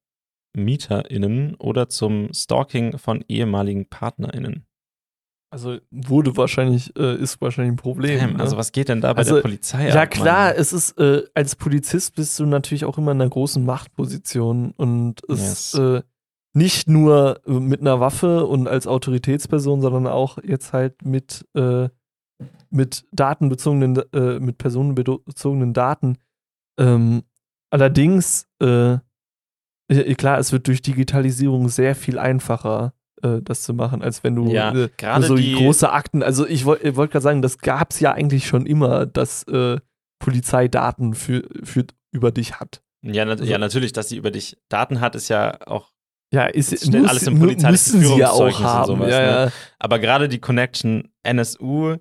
[0.55, 4.65] MieterInnen oder zum Stalking von ehemaligen PartnerInnen.
[5.51, 8.19] Also wurde wahrscheinlich, äh, ist wahrscheinlich ein Problem.
[8.19, 8.39] Damn, ne?
[8.39, 11.23] also was geht denn da bei Also, der Polizei ja ab, klar, es ist, äh,
[11.33, 15.73] als Polizist bist du natürlich auch immer in einer großen Machtposition und es Yes.
[15.73, 16.01] äh,
[16.53, 21.89] nicht nur äh, mit einer Waffe und als Autoritätsperson, sondern auch jetzt halt mit, äh,
[22.69, 26.17] mit datenbezogenen, äh, mit personenbezogenen Daten.
[26.79, 27.23] Ähm,
[27.71, 28.97] allerdings, äh,
[30.15, 34.51] klar, es wird durch Digitalisierung sehr viel einfacher, äh, das zu machen, als wenn du
[34.51, 36.23] Ja, äh, gerade so die- große Akten.
[36.23, 39.77] Also ich wollte wollt gerade sagen, das gab es ja eigentlich schon immer, dass äh,
[40.19, 42.82] Polizei Daten für, für über dich hat.
[43.01, 45.91] Ja, nat Also- ja, natürlich, dass sie über dich Daten hat, ist ja auch.
[46.32, 48.86] Ja, ist Das steht alles im polizeilichen sie ja auch Führungszeugnis und haben.
[48.99, 49.51] sowas, ja, ne?
[49.79, 51.95] Aber gerade die Connection NSU,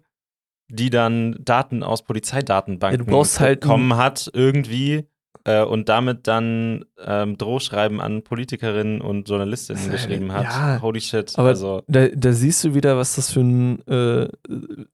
[0.68, 5.06] die dann Daten aus Polizeidatenbanken Ja, halt bekommen hat, irgendwie.
[5.44, 10.44] Äh, und damit dann ähm, Drohschreiben an Politikerinnen und Journalistinnen ja- geschrieben hat.
[10.44, 10.82] ja.
[10.82, 11.32] Holy shit.
[11.38, 14.28] Aber also, Da, da siehst du wieder, was das für ein, äh,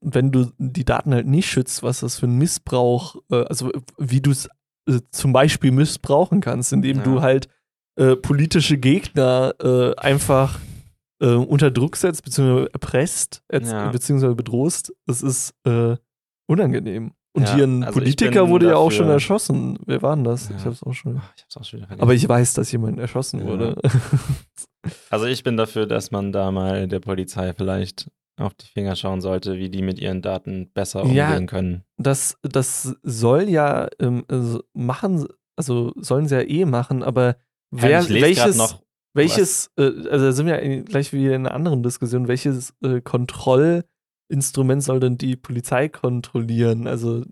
[0.01, 4.21] wenn du die Daten halt nicht schützt, was das für ein Missbrauch, äh, also wie
[4.21, 4.47] du es
[4.87, 7.03] äh, zum Beispiel missbrauchen kannst, indem Ja.
[7.03, 7.47] du halt
[7.97, 10.59] äh, politische Gegner äh, einfach
[11.21, 13.89] äh, unter Druck setzt, beziehungsweise erpresst, Ja.
[13.89, 14.93] beziehungsweise bedrohst.
[15.07, 15.95] Das ist äh,
[16.47, 17.13] unangenehm.
[17.35, 19.77] Und Ja, hier ein also Politiker wurde ja auch schon erschossen.
[19.85, 20.47] Wer war denn das?
[20.47, 20.55] Ja.
[20.55, 21.21] Ich hab's auch schon.
[21.35, 22.01] ich hab's auch schon wieder vergessen.
[22.03, 23.45] Aber ich weiß, dass jemand erschossen Ja.
[23.47, 23.75] wurde.
[25.09, 29.19] Also ich bin dafür, dass man da mal der Polizei vielleicht auf die Finger schauen
[29.19, 31.83] sollte, wie die mit ihren Daten besser umgehen können.
[31.97, 37.37] das, das soll ja ähm, also machen, also sollen sie ja eh machen, aber
[37.71, 38.83] wer, welches, noch
[39.15, 43.01] welches, äh, also da sind wir ja gleich wieder in einer anderen Diskussion, welches äh,
[44.29, 46.87] Kontrollinstrument soll denn die Polizei kontrollieren?
[46.87, 47.23] Also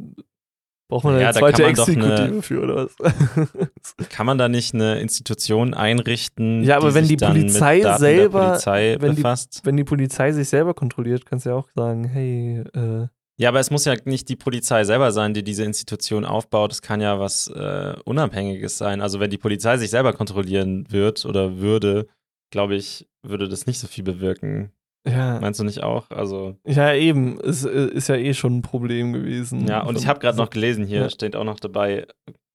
[0.89, 2.95] braucht man Ja, eine da zweite Exekutive eine- für oder was?
[4.09, 8.49] Kann man da nicht eine Institution einrichten, Ja, aber die wenn sich die Polizei selber-
[8.49, 9.23] Polizei wenn die-?
[9.63, 13.59] Wenn die Polizei sich selber kontrolliert, kannst du ja auch sagen, hey, äh, Ja, aber
[13.59, 16.71] es muss ja nicht die Polizei selber sein, die diese Institution aufbaut.
[16.73, 19.01] Es kann ja was äh, Unabhängiges sein.
[19.01, 22.07] Also wenn die Polizei sich selber kontrollieren wird oder würde,
[22.51, 24.71] glaube ich, würde das nicht so viel bewirken.
[25.07, 26.09] Ja, Meinst du nicht auch?
[26.11, 29.67] Also ja eben, es äh, ist ja eh schon ein Problem gewesen.
[29.67, 31.09] ja, und ich habe gerade noch gelesen, hier Ja.
[31.09, 32.07] steht auch noch dabei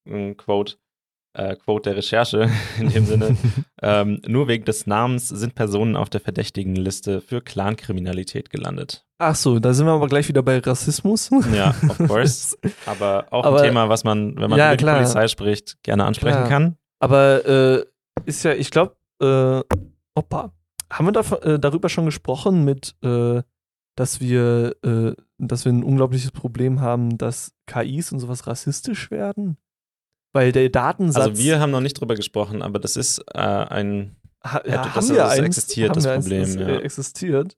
[0.09, 0.77] ein Quote,
[1.37, 2.49] äh, Quote der Recherche
[2.81, 3.37] in dem Sinne.
[3.83, 9.05] ähm, nur wegen des Namens sind Personen auf der verdächtigen Liste für Clankriminalität gelandet.
[9.21, 11.29] Ach so, da sind wir aber gleich wieder bei Rassismus.
[11.53, 12.57] Ja, of course.
[12.87, 14.95] Aber auch Aber- ein Thema, was man, wenn man Ja, klar.
[14.99, 16.49] die Polizei spricht, gerne ansprechen Klar.
[16.49, 16.77] kann.
[17.01, 17.85] Aber äh,
[18.25, 19.63] ist ja, ich glaube, äh,
[20.15, 20.53] Opa,
[20.91, 23.43] haben wir da, äh, darüber schon gesprochen mit, äh,
[23.97, 29.57] dass wir, äh, dass wir ein unglaubliches Problem haben, dass KIs und sowas rassistisch werden?
[30.35, 31.25] weil der Datensatz.
[31.25, 34.77] Also wir haben noch nicht drüber gesprochen, aber das ist äh, ein ha, ja, ja,
[34.77, 36.69] das- haben das wir eins, existiert, haben das wir eins, Problem, das, ja.
[36.69, 37.57] äh, existiert.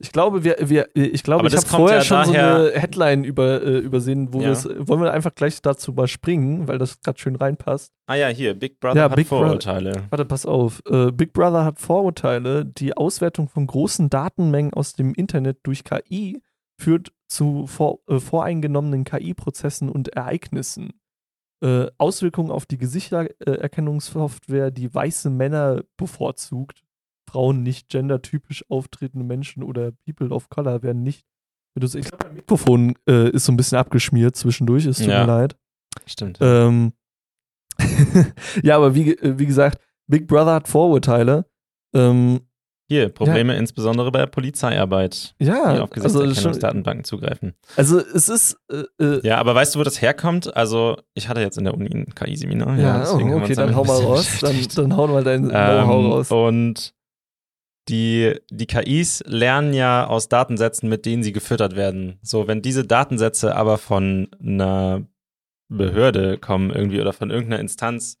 [0.00, 3.24] Ich glaube, wir, wir, ich glaube, Aber ich habe vorher ja schon so eine Headline
[3.24, 4.44] über, äh, übersehen, wo Ja.
[4.46, 7.92] wir es, wollen wir einfach gleich dazu mal springen, weil das gerade schön reinpasst.
[8.06, 9.26] Ah ja, hier, Big Brother Ja, hat Big.
[9.26, 10.04] Vorurteile.
[10.10, 10.82] Warte, pass auf.
[10.88, 12.64] Äh, Big Brother hat Vorurteile.
[12.64, 16.42] Die Auswertung von großen Datenmengen aus dem Internet durch KI
[16.80, 20.92] führt zu vor, äh, voreingenommenen KI-Prozessen und Ereignissen.
[21.60, 26.82] Äh, Auswirkungen auf die Gesichtererkennungssoftware, die weiße Männer bevorzugt.
[27.30, 31.24] Frauen, nicht gendertypisch auftretende Menschen oder People of Color werden nicht.
[31.80, 35.20] Ich glaube, mein Mikrofon äh, ist so ein bisschen abgeschmiert zwischendurch, es tut Ja.
[35.20, 35.56] mir leid.
[36.06, 36.38] Stimmt.
[36.40, 36.92] Ähm,
[38.62, 41.46] ja, aber wie, äh, wie gesagt, Big Brother hat Vorurteile.
[41.94, 42.40] Ähm,
[42.88, 47.54] Hier, Probleme insbesondere bei Polizeiarbeit, die ja, auf also, schon, Gesichtserkennungsdatenbanken zugreifen.
[47.76, 50.56] also es ist äh, äh, Ja, aber weißt du, wo das herkommt?
[50.56, 52.76] Also, ich hatte jetzt in der Uni ein KI-Seminar.
[52.78, 54.38] ja, wir oh, okay, dann hau mal raus.
[54.40, 56.30] Dann, dann hau mal dein Ähm, Know-how raus.
[56.32, 56.94] Und
[57.88, 62.18] die, die KIs lernen ja aus Datensätzen, mit denen sie gefüttert werden.
[62.22, 65.06] So, wenn diese Datensätze aber von einer
[65.68, 68.18] Behörde kommen irgendwie oder von irgendeiner Instanz,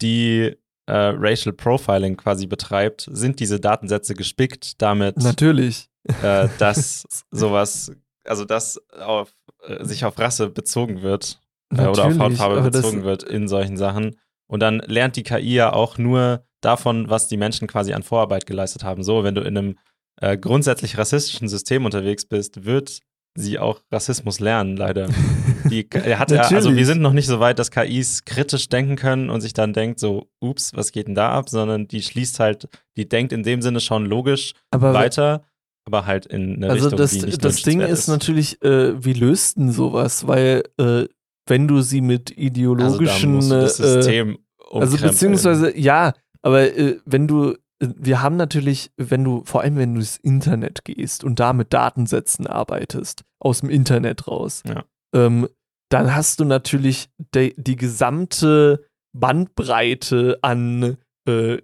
[0.00, 5.88] die äh, Racial Profiling quasi betreibt, sind diese Datensätze gespickt damit, Natürlich.
[6.22, 7.92] äh, dass sowas,
[8.24, 11.40] also dass auf, äh, sich auf Rasse bezogen wird
[11.76, 14.16] äh, oder auf Hautfarbe bezogen wird in solchen Sachen.
[14.46, 18.46] Und dann lernt die KI ja auch nur davon, was die Menschen quasi an Vorarbeit
[18.46, 19.02] geleistet haben.
[19.02, 19.78] So, wenn du in einem
[20.20, 23.00] äh, grundsätzlich rassistischen System unterwegs bist, wird
[23.36, 25.08] sie auch Rassismus lernen, leider.
[25.70, 29.30] Die hat ja, also wir sind noch nicht so weit, dass KIs kritisch denken können
[29.30, 32.68] und sich dann denkt so, ups, was geht denn da ab, sondern die schließt halt,
[32.96, 35.42] die denkt in dem Sinne schon logisch Aber weiter,
[35.86, 39.04] aber halt in eine also Richtung, das, die nicht das Ding wünschenswert ist natürlich, äh,
[39.04, 40.26] wie löst denn sowas?
[40.26, 41.06] Weil äh,
[41.46, 45.10] wenn du sie mit also ideologischen musst du das äh, System Also umkrempeln.
[45.10, 47.56] beziehungsweise, ja, aber äh, wenn du, äh,
[47.96, 51.72] wir haben natürlich, wenn du, vor allem wenn du ins Internet gehst und da mit
[51.72, 54.84] Datensätzen arbeitest, aus dem Internet raus, Ja.
[55.14, 55.48] ähm,
[55.90, 60.96] dann hast du natürlich de, die gesamte Bandbreite an
[61.28, 61.60] äh, äh,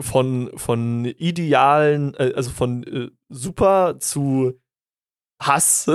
[0.00, 4.54] von, von idealen, äh, also von äh, super zu
[5.40, 5.90] Hass.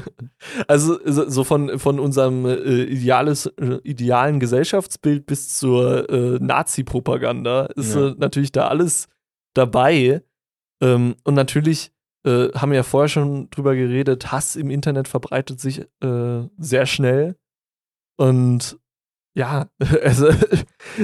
[0.68, 7.94] also so von, von unserem äh, ideales, äh, idealen Gesellschaftsbild bis zur äh, Nazi-Propaganda ist
[7.94, 8.08] Ja.
[8.08, 9.08] äh, natürlich da alles
[9.54, 10.22] dabei.
[10.82, 11.92] Ähm, und natürlich
[12.26, 16.86] äh, haben wir ja vorher schon drüber geredet, Hass im Internet verbreitet sich äh, sehr
[16.86, 17.36] schnell.
[18.16, 18.78] Und
[19.36, 19.68] ja,
[20.02, 20.28] also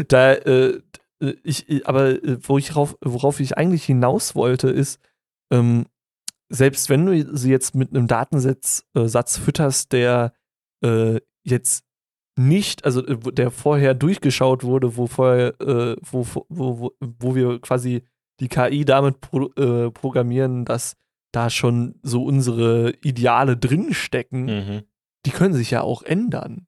[0.09, 0.81] da äh,
[1.43, 5.01] ich, ich- aber äh, wo ich rauf, worauf ich eigentlich hinaus wollte, ist,
[5.53, 5.87] ähm,
[6.51, 10.33] selbst wenn du sie jetzt mit einem Datensatz äh, Satz fütterst, der
[10.85, 11.85] äh, jetzt
[12.37, 17.61] nicht, also äh, der vorher durchgeschaut wurde, wo vorher, äh, wo, wo, wo, wo wir
[17.61, 18.03] quasi
[18.41, 20.97] die KI damit pro, äh, programmieren, dass
[21.33, 24.83] da schon so unsere Ideale drinstecken, Mhm.
[25.27, 26.67] die können sich ja auch ändern.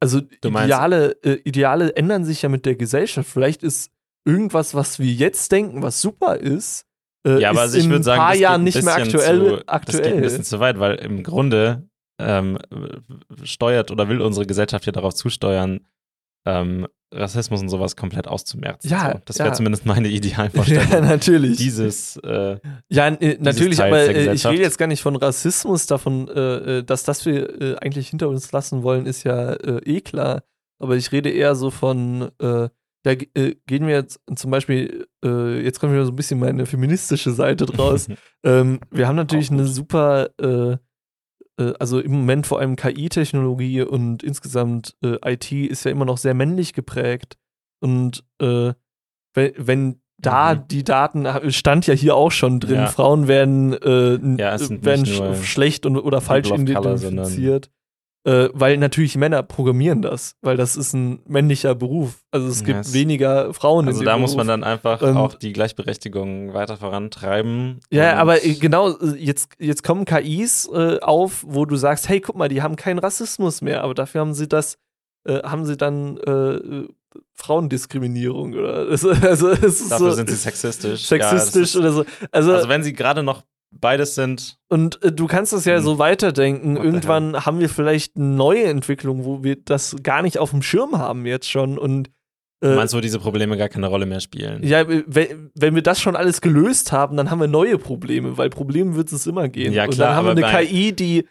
[0.00, 3.28] Also Ideale, äh, Ideale ändern sich ja mit der Gesellschaft.
[3.28, 3.92] Vielleicht ist
[4.24, 6.86] irgendwas, was wir jetzt denken, was super ist,
[7.26, 9.38] äh, Ja, aber ist also ich würde sagen, ein paar Jahren nicht mehr aktuell.
[9.38, 10.14] zu, Das geht aktuell.
[10.14, 12.58] ein bisschen zu weit, weil im Grunde ähm,
[13.42, 15.80] steuert oder will unsere Gesellschaft ja darauf zusteuern,
[16.46, 18.88] ähm, Rassismus und sowas komplett auszumerzen.
[18.88, 19.20] Ja, so.
[19.26, 19.54] Das wäre ja.
[19.54, 21.06] zumindest meine ja, Idealvorstellung.
[21.06, 21.58] natürlich.
[21.58, 22.58] Dieses, äh,
[22.88, 26.78] ja, äh, natürlich, Teils aber äh, ich rede jetzt gar nicht von Rassismus, davon, äh,
[26.78, 29.54] äh, dass das wir äh, eigentlich hinter uns lassen wollen, ist ja
[29.84, 30.42] eh klar.
[30.78, 32.30] Aber ich rede eher so von,
[33.04, 36.66] da äh, gehen wir jetzt zum Beispiel, äh, jetzt kommt wieder so ein bisschen meine
[36.66, 38.08] feministische Seite draus.
[38.44, 40.72] Ähm, wir haben natürlich eine super, äh,
[41.62, 46.18] äh, also im Moment vor allem KI-Technologie und insgesamt äh, IT ist ja immer noch
[46.18, 47.36] sehr männlich geprägt.
[47.80, 48.72] Und äh,
[49.34, 50.68] wenn, wenn da Mhm.
[50.68, 52.86] die Daten, stand ja hier auch schon drin, Ja.
[52.86, 57.70] Frauen werden, äh, Ja, werden sch schlecht und, oder falsch identifiziert.
[58.24, 62.22] Äh, weil natürlich Männer programmieren das, weil das ist ein männlicher Beruf.
[62.30, 64.20] Also es Ja, gibt es- weniger Frauen also in da Beruf.
[64.30, 67.80] muss man dann einfach Und- auch die Gleichberechtigung weiter vorantreiben.
[67.90, 72.20] Ja, aber äh, genau, äh, jetzt, jetzt kommen KIs äh, auf, wo du sagst, hey,
[72.20, 74.76] guck mal, die haben keinen Rassismus mehr, aber dafür haben sie das,
[75.26, 76.86] äh, haben sie dann äh,
[77.34, 81.10] Frauendiskriminierung oder also, also Dafür so sind sie sexistisch.
[81.10, 82.04] Ja, sexistisch ist, oder so.
[82.30, 83.42] Also, also wenn sie gerade noch
[83.72, 85.82] beides sind, und äh, du kannst das ja Hm.
[85.82, 86.76] so weiterdenken.
[86.76, 90.62] What Irgendwann haben wir vielleicht eine neue Entwicklung, wo wir das gar nicht auf dem
[90.62, 92.10] Schirm haben jetzt schon und
[92.60, 94.62] du äh, meinst, wo diese Probleme gar keine Rolle mehr spielen.
[94.62, 98.50] ja, wenn, wenn wir das schon alles gelöst haben, dann haben wir neue Probleme, weil
[98.50, 99.74] Probleme wird es immer geben.
[99.74, 101.26] Ja, und klar, dann haben wir eine KI, die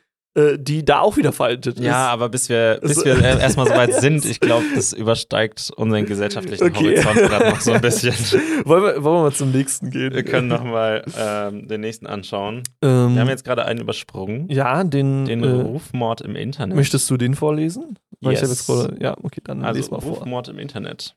[0.57, 1.83] die da auch wieder veraltet ist.
[1.85, 4.93] Ja, aber bis wir, bis Also- wir äh, erstmal so weit sind, ich glaube, das
[4.93, 6.95] übersteigt unseren gesellschaftlichen Okay.
[7.03, 8.13] Horizont gerade noch so ein bisschen.
[8.65, 10.13] wollen, wir, wollen wir mal zum nächsten gehen?
[10.13, 12.63] Wir können nochmal ähm, den nächsten anschauen.
[12.81, 14.47] Ähm, Wir haben jetzt gerade einen übersprungen.
[14.49, 16.77] ja, den, Den äh, Rufmord im Internet.
[16.77, 17.97] möchtest du den vorlesen?
[18.21, 18.67] Yes.
[18.99, 20.11] ja, okay, dann Also les mal vor.
[20.19, 21.15] Rufmord im Internet.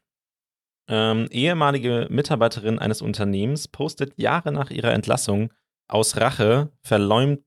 [0.89, 5.51] Ähm, ehemalige Mitarbeiterin eines Unternehmens postet Jahre nach ihrer Entlassung
[5.89, 7.39] aus Rache verleum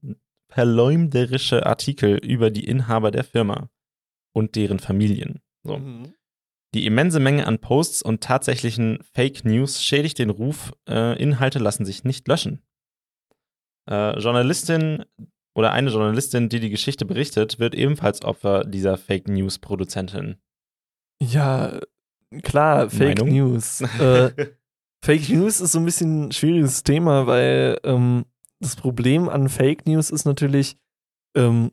[0.50, 3.70] verleumderische Artikel über die Inhaber der Firma
[4.34, 5.42] und deren Familien.
[5.64, 5.78] So.
[5.78, 6.14] Mhm.
[6.74, 10.74] Die immense Menge an Posts und tatsächlichen Fake News schädigt den Ruf.
[10.88, 12.62] Äh, Inhalte lassen sich nicht löschen.
[13.90, 15.06] Äh, Journalistin
[15.56, 20.36] oder eine Journalistin, die die Geschichte berichtet, wird ebenfalls Opfer dieser Fake News Produzentin.
[21.22, 21.80] Ja,
[22.44, 23.34] klar, Fake Meinung?
[23.34, 23.82] News.
[23.82, 24.32] äh,
[25.04, 28.26] Fake News ist so ein bisschen ein schwieriges Thema, weil ähm,
[28.60, 30.78] das Problem an Fake News ist natürlich,
[31.36, 31.72] ähm,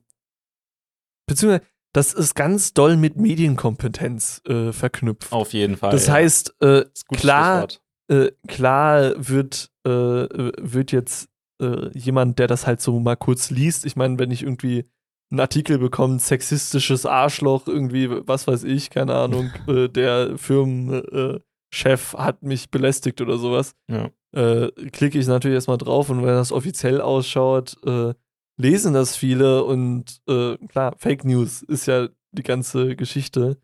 [1.26, 1.64] beziehungsweise
[1.94, 5.32] das ist ganz doll mit Medienkompetenz äh, verknüpft.
[5.32, 5.92] Auf jeden Fall.
[5.92, 6.14] das ja.
[6.14, 7.68] heißt, äh, Das klar,
[8.08, 11.28] äh, klar wird, äh, wird jetzt
[11.62, 14.86] äh, jemand, der das halt so mal kurz liest, ich meine, wenn ich irgendwie
[15.30, 22.42] einen Artikel bekomme, sexistisches Arschloch, irgendwie, was weiß ich, keine Ahnung, äh, der Firmenchef hat
[22.42, 24.10] mich belästigt oder sowas, Ja.
[24.34, 28.14] Äh, klicke ich natürlich erstmal drauf und wenn das offiziell ausschaut, äh,
[28.56, 33.58] lesen das viele und äh, klar, Fake News ist ja die ganze Geschichte.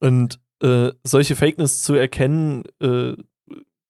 [0.00, 3.14] Und äh, solche Fake News zu erkennen, äh,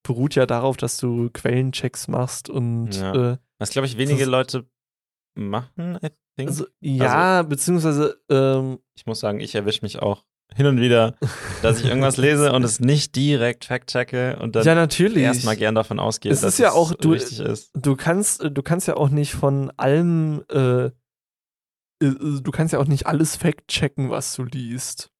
[0.04, 3.32] beruht ja darauf, dass du Quellenchecks machst und Ja.
[3.32, 4.68] äh, Was, glaube ich, wenige Leute
[5.34, 6.48] machen, I think.
[6.48, 10.24] also, ja, beziehungsweise ähm, ich muss sagen, ich erwische mich auch
[10.54, 11.14] hin und wieder,
[11.62, 15.22] dass ich irgendwas lese und es nicht direkt fact-checke und dann ja natürlich.
[15.22, 17.70] erstmal gern davon ausgehe, Es dass ist ja auch- es du- richtig ist.
[17.74, 20.90] du kannst, du kannst ja auch nicht von allem, äh, äh,
[22.00, 25.10] du kannst ja auch nicht alles fact-checken, was du liest.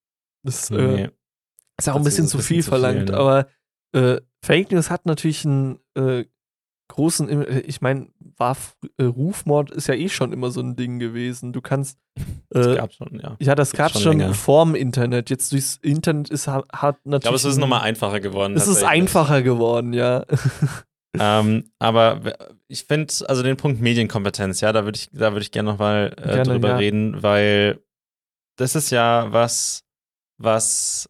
[0.43, 1.11] Das äh, Nee.
[1.79, 3.17] ist ja auch ein bisschen zu ein viel bisschen zu viel, verlangt, ne?
[3.17, 3.49] aber
[3.93, 6.25] äh, Fake News hat natürlich einen äh,
[6.89, 8.57] großen, äh, ich meine, war
[8.99, 11.53] äh, Rufmord ist ja eh schon immer so ein Ding gewesen.
[11.53, 11.99] Du kannst
[12.51, 13.37] Das äh, gab schon, ja.
[13.41, 14.35] ja, das gab schon schon, länger.
[14.35, 15.31] vorm Internet.
[15.31, 17.17] Jetzt durchs Internet ist ha- hat natürlich.
[17.17, 18.57] Ich glaube, es ist nochmal einfacher geworden.
[18.57, 20.25] Es ist einfacher geworden, ja.
[21.19, 22.21] Ähm, aber
[22.69, 26.15] ich finde, also den Punkt Medienkompetenz, ja, da würde ich, da würde ich gerne nochmal
[26.19, 26.77] äh, Gerne, drüber ja.
[26.77, 27.81] reden, weil
[28.57, 29.85] das ist ja was,
[30.37, 31.09] was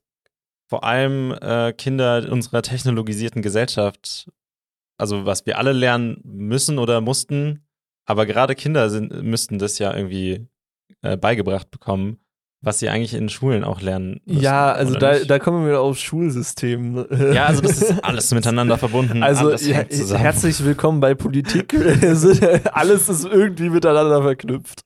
[0.68, 4.30] vor allem äh, Kinder unserer technologisierten Gesellschaft,
[4.98, 7.66] also was wir alle lernen müssen oder mussten,
[8.04, 10.48] aber gerade Kinder sind, müssten das ja irgendwie
[11.02, 12.18] äh, beigebracht bekommen,
[12.66, 14.40] was sie eigentlich in Schulen auch lernen müssen.
[14.42, 15.30] ja, also da, nicht?
[15.30, 17.06] da kommen wir wieder aufs Schulsystem.
[17.32, 19.22] Ja, also das ist alles miteinander verbunden.
[19.22, 21.74] Also ja, herzlich willkommen bei Politik.
[22.72, 24.84] Alles ist irgendwie miteinander verknüpft.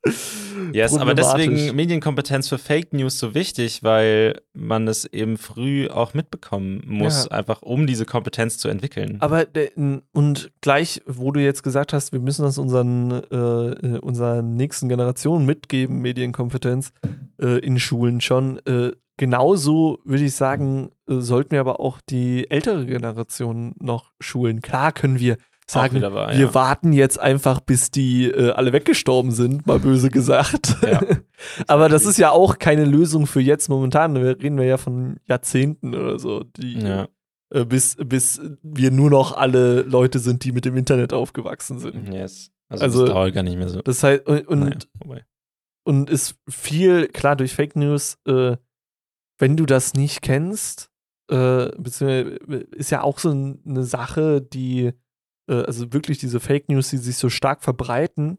[0.73, 6.13] Yes, aber deswegen Medienkompetenz für Fake News so wichtig, weil man es eben früh auch
[6.13, 7.39] mitbekommen muss, Ja.
[7.39, 9.17] einfach um diese Kompetenz zu entwickeln.
[9.21, 9.47] Aber
[10.13, 14.89] und gleich, wo du jetzt gesagt hast, wir müssen das unseren, äh, äh, unserer nächsten
[14.91, 16.93] Generation mitgeben, Medienkompetenz
[17.41, 18.59] äh, in Schulen schon.
[18.67, 24.61] Äh, genauso würde ich sagen, äh, sollten wir aber auch die ältere Generation noch schulen.
[24.63, 25.37] Klar können wir
[25.71, 26.55] sagen, wahr, wir ja.
[26.55, 30.77] warten jetzt einfach, bis die äh, alle weggestorben sind, mal böse gesagt.
[30.83, 31.01] Ja.
[31.67, 34.15] aber das ist ja auch keine Lösung für jetzt momentan.
[34.15, 37.07] Wir reden wir ja von Jahrzehnten oder so, die ja.
[37.51, 42.13] äh, bis, bis wir nur noch alle Leute sind, die mit dem Internet aufgewachsen sind.
[42.13, 42.51] Yes.
[42.69, 43.81] Also, Also- das dauert gar nicht mehr so.
[43.83, 45.21] Das heißt, und, und, Naja.
[45.85, 48.57] Und ist viel, klar, durch Fake News, äh,
[49.39, 50.91] wenn du das nicht kennst,
[51.31, 52.37] äh, beziehungsweise
[52.73, 54.93] ist ja auch so eine Sache, die,
[55.49, 58.39] äh, also wirklich diese Fake News, die sich so stark verbreiten,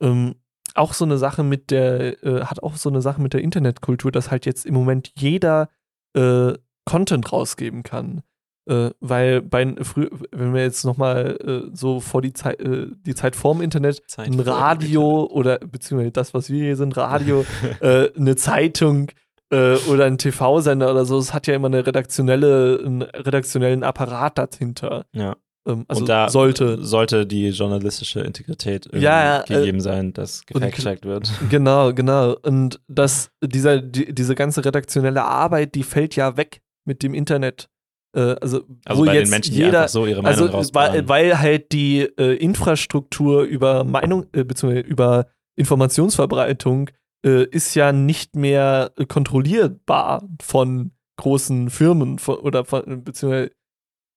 [0.00, 0.36] ähm,
[0.74, 4.12] auch so eine Sache mit der, äh, hat auch so eine Sache mit der Internetkultur,
[4.12, 5.70] dass halt jetzt im Moment jeder
[6.14, 6.52] äh,
[6.84, 8.22] Content rausgeben kann.
[8.68, 13.14] Äh, weil bei früher, wenn wir jetzt nochmal äh, so vor die Zeit, äh, die
[13.14, 17.46] Zeit vorm Internet, Zeit ein Radio oder beziehungsweise das, was wir hier sind, Radio,
[17.80, 19.10] äh, eine Zeitung
[19.50, 24.36] äh, oder ein TV-Sender oder so, es hat ja immer eine redaktionelle, einen redaktionellen Apparat
[24.36, 25.06] dahinter.
[25.12, 25.36] Ja.
[25.66, 26.84] Ähm, also und da sollte.
[26.84, 31.32] sollte die journalistische Integrität Ja, äh, gegeben sein, dass gefact-checkt wird.
[31.48, 32.36] Genau, genau.
[32.42, 37.70] Und das, dieser, die, diese ganze redaktionelle Arbeit, die fällt ja weg mit dem Internet.
[38.14, 40.74] Äh, also, Also wo bei jetzt den Menschen, die jeder, einfach so ihre Meinung also
[40.74, 46.90] weil, weil halt die äh, Infrastruktur über Meinung, äh, beziehungsweise über Informationsverbreitung
[47.24, 53.50] äh, ist ja nicht mehr äh, kontrollierbar von großen Firmen von, oder von, beziehungsweise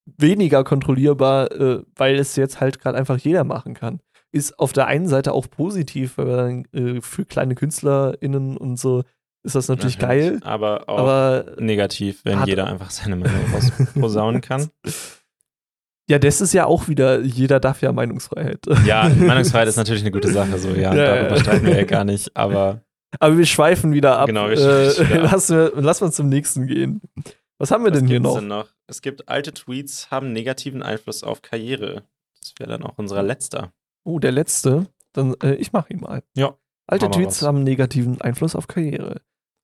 [0.05, 3.99] weniger kontrollierbar, äh, weil es jetzt halt gerade einfach jeder machen kann.
[4.31, 9.03] ist auf der einen Seite auch positiv, weil dann, äh, für kleine KünstlerInnen und so
[9.43, 10.39] ist das natürlich, geil.
[10.43, 14.69] Aber auch Aber negativ, wenn jeder einfach seine Meinung rausposaunen kann.
[16.09, 18.59] ja, das ist ja auch wieder, jeder darf ja Meinungsfreiheit.
[18.85, 21.41] Ja, Meinungsfreiheit ist natürlich eine gute Sache, so ja, Ja, darüber ja.
[21.41, 22.81] streiten wir ja gar nicht, aber
[23.19, 24.27] Aber wir schweifen wieder ab.
[24.27, 25.31] Genau, wir schweifen äh, wieder ab.
[25.31, 27.01] Lass, wir, lass mal zum nächsten gehen.
[27.57, 28.39] Was haben wir was denn hier noch?
[28.39, 28.67] denn noch?
[28.87, 32.03] Es gibt alte Tweets, haben negativen Einfluss auf Karriere.
[32.39, 33.71] Das wäre dann auch unser letzter.
[34.03, 34.87] Oh, der letzte.
[35.13, 36.23] Dann, äh, ich mache ihn mal.
[36.35, 36.55] Ja,
[36.87, 37.47] Alte Tweets raus.
[37.47, 39.21] haben negativen Einfluss auf Karriere.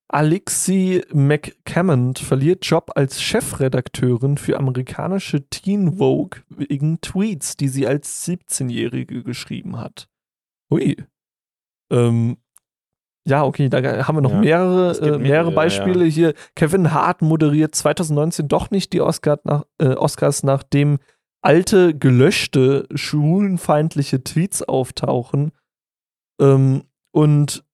[0.09, 8.25] Alexi McCammond verliert Job als Chefredakteurin für amerikanische Teen Vogue wegen Tweets, die sie als
[8.25, 10.07] 17-Jährige geschrieben hat.
[10.71, 10.95] Hui.
[11.91, 12.37] Ähm,
[13.27, 16.33] ja, okay, da haben wir noch Ja, mehrere, äh, mehrere Beispiele hier.
[16.55, 20.99] Kevin Hart moderiert 2019 doch nicht die Oscar nach, äh, Oscars, nachdem
[21.41, 25.51] alte, gelöschte, schwulenfeindliche Tweets auftauchen.
[26.39, 27.65] Ähm, und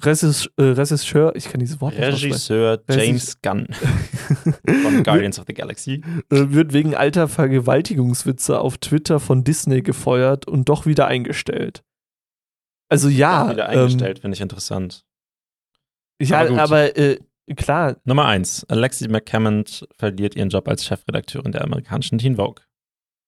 [0.00, 3.66] Regisseur, ich kann dieses Wort nicht Regisseur Regis- James Gunn
[4.82, 6.02] von Guardians of the Galaxy.
[6.30, 11.82] äh, wird wegen alter Vergewaltigungswitze auf Twitter von Disney gefeuert und doch wieder eingestellt.
[12.88, 15.04] Also ja, wieder ähm, eingestellt, finde ich interessant.
[16.20, 17.18] ja, Aber aber äh,
[17.56, 18.64] klar, Nummer eins.
[18.68, 22.62] Alexi McCammond verliert ihren Job als Chefredakteurin der amerikanischen Teen Vogue.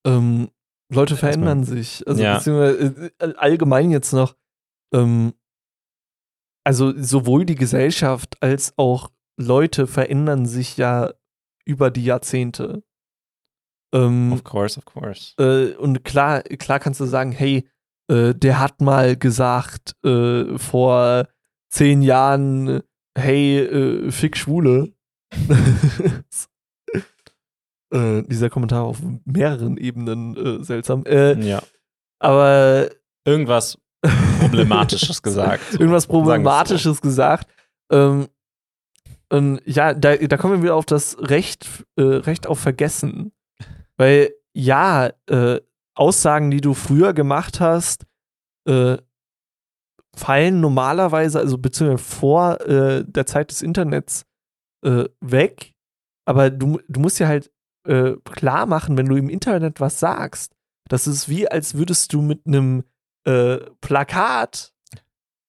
[0.07, 0.49] ähm,
[0.91, 2.07] Leute verändern sich.
[2.07, 2.37] Also Ja.
[2.39, 4.35] beziehungsweise äh, allgemein jetzt noch,
[4.93, 5.33] ähm,
[6.65, 11.13] also sowohl die Gesellschaft als auch Leute verändern sich ja
[11.65, 12.83] über die Jahrzehnte.
[13.93, 15.35] Ähm, Of course, of course.
[15.39, 17.69] äh, und klar, klar kannst du sagen, hey,
[18.09, 21.29] äh, der hat mal gesagt äh, vor
[21.71, 22.83] zehn Jahren,
[23.17, 24.93] hey, äh, fick Schwule.
[27.91, 31.05] äh, dieser Kommentar auf mehreren Ebenen äh, seltsam.
[31.07, 31.63] Ja.
[32.21, 32.89] aber
[33.27, 33.79] Irgendwas
[34.41, 35.63] Problematisches gesagt.
[35.71, 35.79] so.
[35.79, 36.07] irgendwas.
[36.07, 37.49] Problematisches gesagt.
[37.91, 38.29] Ähm,
[39.31, 43.33] und ja, da, da kommen wir wieder auf das Recht, äh, Recht auf Vergessen.
[43.97, 45.61] Weil ja, äh,
[45.95, 48.05] Aussagen, die du früher gemacht hast,
[48.69, 48.97] äh,
[50.17, 54.25] fallen normalerweise, also beziehungsweise vor äh, der Zeit des Internets
[54.85, 55.75] äh, weg.
[56.25, 57.51] Aber du, du musst ja halt
[57.87, 60.55] äh, klar machen, wenn du im Internet was sagst,
[60.89, 62.85] das ist wie, als würdest du mit einem
[63.25, 64.73] äh, Plakat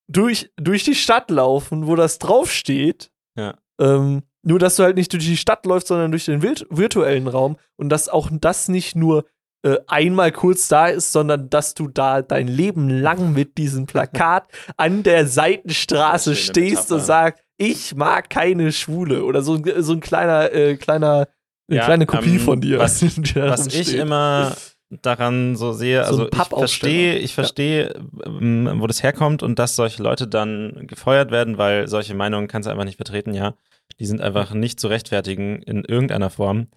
[0.08, 3.12] durch, durch die Stadt laufen, wo das draufsteht.
[3.38, 3.56] Ja.
[3.80, 7.28] Ähm, nur, dass du halt nicht durch die Stadt läufst, sondern durch den virt virtuellen
[7.28, 9.26] Raum und dass auch das nicht nur
[9.64, 14.48] äh, einmal kurz da ist, sondern dass du da dein Leben lang mit diesem Plakat
[14.78, 16.96] an der Seitenstraße stehst Metapher.
[16.96, 21.28] und sagst, ich mag keine Schwule oder so, ein- so ein kleiner, äh, kleiner,
[21.68, 22.78] eine Ja, kleine Kopie ähm, von dir.
[22.78, 23.02] was-
[23.36, 24.56] Was ich immer
[25.02, 27.94] daran so sehe, So also ich verstehe, ich verstehe,
[28.26, 32.68] ähm, wo das herkommt und dass solche Leute dann gefeuert werden, weil solche Meinungen kannst
[32.68, 33.56] du einfach nicht vertreten, ja.
[34.00, 36.68] Die sind einfach nicht zu rechtfertigen in irgendeiner Form.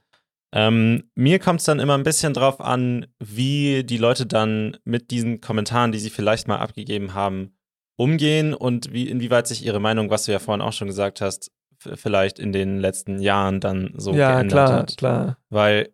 [0.52, 5.10] Ähm, mir kommt es dann immer ein bisschen drauf an, wie die Leute dann mit
[5.10, 7.56] diesen Kommentaren, die sie vielleicht mal abgegeben haben,
[7.96, 11.50] umgehen und wie, inwieweit sich ihre Meinung, was du ja vorhin auch schon gesagt hast,
[11.78, 14.96] vielleicht in den letzten Jahren dann so ja, geändert klar, hat.
[14.96, 15.38] klar.
[15.50, 15.90] Weil,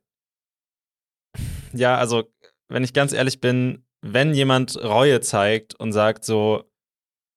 [1.72, 2.24] ja, also,
[2.68, 6.64] wenn ich ganz ehrlich bin, wenn jemand Reue zeigt und sagt so,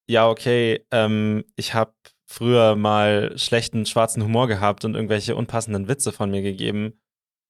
[0.10, 1.94] ja, okay, ähm, ich habe
[2.26, 7.00] früher mal schlechten schwarzen Humor gehabt und irgendwelche unpassenden Witze von mir gegeben,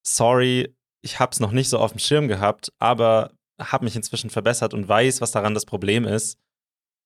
[0.05, 4.73] sorry, ich hab's noch nicht so auf dem Schirm gehabt, aber habe mich inzwischen verbessert
[4.73, 6.39] und weiß, was daran das Problem ist,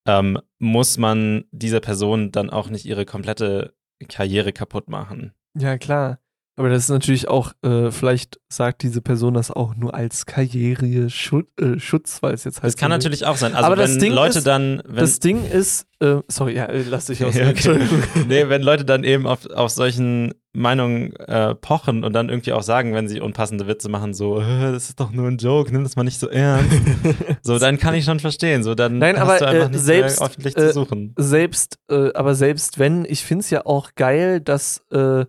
[0.08, 3.74] ähm, muss man dieser Person dann auch nicht ihre komplette
[4.10, 5.34] Karriere kaputt machen.
[5.58, 6.20] Ja, klar.
[6.58, 11.48] Aber das ist natürlich auch, äh, vielleicht sagt diese Person das auch nur als Karriereschutz,
[11.60, 12.76] äh, Schutz, weil es jetzt heißt.
[12.76, 13.54] Das kann so- natürlich auch sein.
[13.56, 16.66] Also Aber das wenn Ding Leute ist- dann, wenn, Das Ding ist, äh, sorry, ja,
[16.66, 17.36] äh, lass dich aus.
[17.36, 17.80] Okay.
[18.28, 22.64] Nee, wenn Leute dann eben auf, auf solchen Meinungen äh, pochen und dann irgendwie auch
[22.64, 25.84] sagen, wenn sie unpassende Witze machen, so, äh, das ist doch nur ein Joke, nimm
[25.84, 26.70] das mal nicht so ernst.
[27.44, 28.62] so, dann kann ich schon verstehen.
[28.64, 31.14] So, dann Nein, aber, du einfach äh, selbst, mehr öffentlich äh, zu suchen.
[31.18, 35.26] selbst, äh, aber selbst wenn, ich finde es ja auch geil, dass, äh,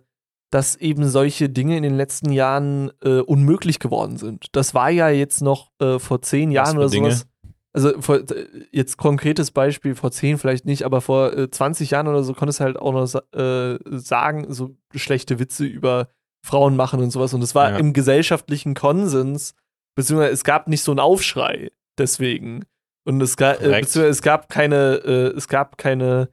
[0.53, 4.45] dass eben solche Dinge in den letzten Jahren äh, unmöglich geworden sind.
[4.51, 7.11] Das war ja jetzt noch äh, vor zehn Jahren oder Dinge?
[7.11, 7.27] sowas.
[7.75, 12.07] Also vor, äh, jetzt konkretes Beispiel, vor zehn vielleicht nicht, aber vor äh, 20 Jahren
[12.07, 16.09] oder so konntest du halt auch noch äh, sagen, so schlechte Witze über
[16.45, 17.33] Frauen machen und sowas.
[17.33, 17.77] Und es war Ja.
[17.77, 19.55] im gesellschaftlichen Konsens,
[19.95, 22.65] beziehungsweise es gab nicht so einen Aufschrei deswegen.
[23.05, 26.29] Und es, ga, äh, beziehungsweise es gab keine, äh, es gab keine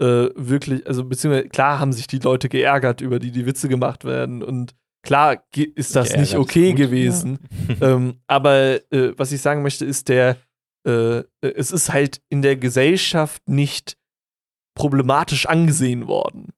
[0.00, 4.04] äh, wirklich, also beziehungsweise klar haben sich die Leute geärgert, über die die Witze gemacht
[4.04, 4.42] werden.
[4.42, 7.38] Und klar ist das Geärgert nicht okay gewesen.
[7.80, 10.36] ähm, aber äh, was ich sagen möchte, ist, der,
[10.86, 13.96] äh, es ist halt in der Gesellschaft nicht
[14.74, 16.48] problematisch angesehen worden.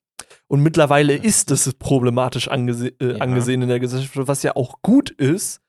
[0.47, 3.17] Und mittlerweile ist es problematisch angese äh, Ja.
[3.19, 5.61] angesehen in der Gesellschaft, was ja auch gut ist.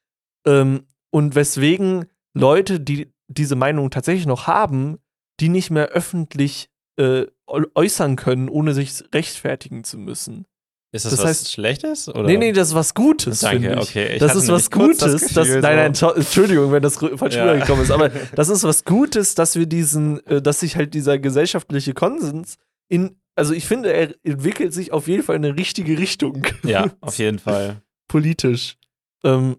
[0.45, 2.05] Ähm, und weswegen
[2.35, 4.97] Leute, die diese Meinung tatsächlich noch haben,
[5.39, 10.45] die nicht mehr öffentlich äh, äu- äußern können, ohne sich rechtfertigen zu müssen.
[10.91, 12.07] Ist das, Das was heißt- Schlechtes?
[12.07, 12.23] Oder?
[12.23, 13.39] Nee, nee, das ist was Gutes.
[13.39, 14.13] Danke, okay.
[14.13, 14.99] Ich das ist was das Gutes.
[14.99, 17.45] Das Gefühl, nein, nein, schau- Entschuldigung, wenn das falsch Ja.
[17.45, 21.17] rübergekommen ist, aber das ist was Gutes, dass wir diesen, äh, dass sich halt dieser
[21.17, 22.57] gesellschaftliche Konsens
[22.89, 26.45] in, also ich finde, er entwickelt sich auf jeden Fall in eine richtige Richtung.
[26.63, 27.81] Ja, auf jeden Fall.
[28.07, 28.75] Politisch.
[29.23, 29.57] Ähm,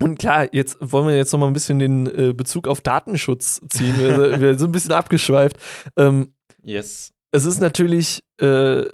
[0.00, 3.60] und klar, jetzt wollen wir jetzt noch mal ein bisschen den äh, Bezug auf Datenschutz
[3.68, 3.98] ziehen.
[3.98, 5.56] Wir, wir sind ein bisschen abgeschweift.
[5.96, 6.34] Ähm,
[6.64, 7.12] Yes.
[7.32, 8.84] es ist natürlich äh,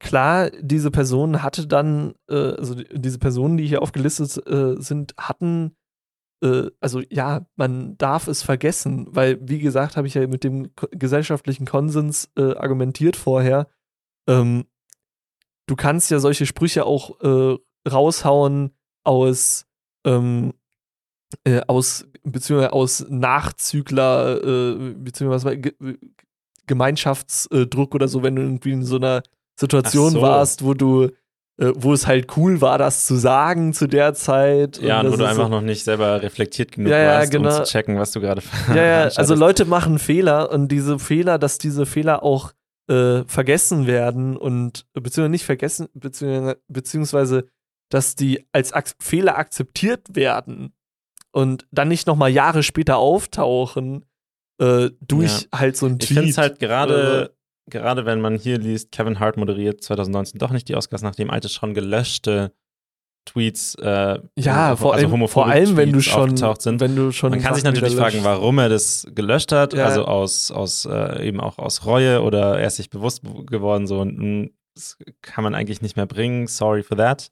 [0.00, 5.14] klar, diese Person hatte dann, äh, also die- diese Personen, die hier aufgelistet äh, sind,
[5.18, 5.76] hatten,
[6.42, 10.70] äh, also ja, man darf es vergessen, weil, wie gesagt, habe ich ja mit dem
[10.90, 13.68] gesellschaftlichen Konsens äh, argumentiert vorher.
[14.28, 14.64] Ähm,
[15.66, 17.56] du kannst ja solche Sprüche auch äh,
[17.88, 18.72] raushauen
[19.04, 19.66] aus,
[20.06, 20.54] ähm,
[21.44, 25.56] äh, aus, beziehungsweise aus Nachzügler, äh, beziehungsweise
[26.66, 29.22] Gemeinschaftsdruck oder so, wenn du irgendwie in so einer
[29.56, 30.22] Situation so.
[30.22, 31.04] warst, wo du,
[31.58, 34.80] äh, wo es halt cool war, das zu sagen zu der Zeit.
[34.80, 37.58] Ja, Und wo du einfach so, noch nicht selber reflektiert genug Ja, ja, warst, genau.
[37.58, 39.34] um zu checken, was du gerade Ja, ja, also.
[39.34, 42.52] Leute machen Fehler und diese Fehler, dass diese Fehler auch
[42.88, 47.46] äh, vergessen werden und beziehungsweise nicht vergessen, beziehungsweise, beziehungsweise
[47.90, 50.74] dass die als Ak Fehler akzeptiert werden
[51.32, 54.04] und dann nicht nochmal Jahre später auftauchen
[54.58, 56.16] äh, durch halt so ein Ich Tweet.
[56.18, 57.30] finde es halt gerade,
[57.66, 57.70] Äh.
[57.70, 61.48] gerade wenn man hier liest, Kevin Hart moderiert 2019 doch nicht die Oscars, nachdem alte
[61.48, 62.52] schon gelöschte
[63.26, 66.80] Tweets, äh, ja, also vor allem, homophobe vor allem wenn du schon, aufgetaucht sind.
[66.80, 69.86] wenn du schon Man kann sich natürlich fragen, warum er das gelöscht hat, Ja.
[69.86, 74.00] also aus, aus äh, eben auch aus Reue oder er ist sich bewusst geworden, so
[74.00, 77.30] und mh, das kann man eigentlich nicht mehr bringen, sorry for that.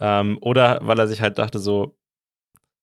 [0.00, 1.96] Ähm, oder weil er sich halt dachte, so,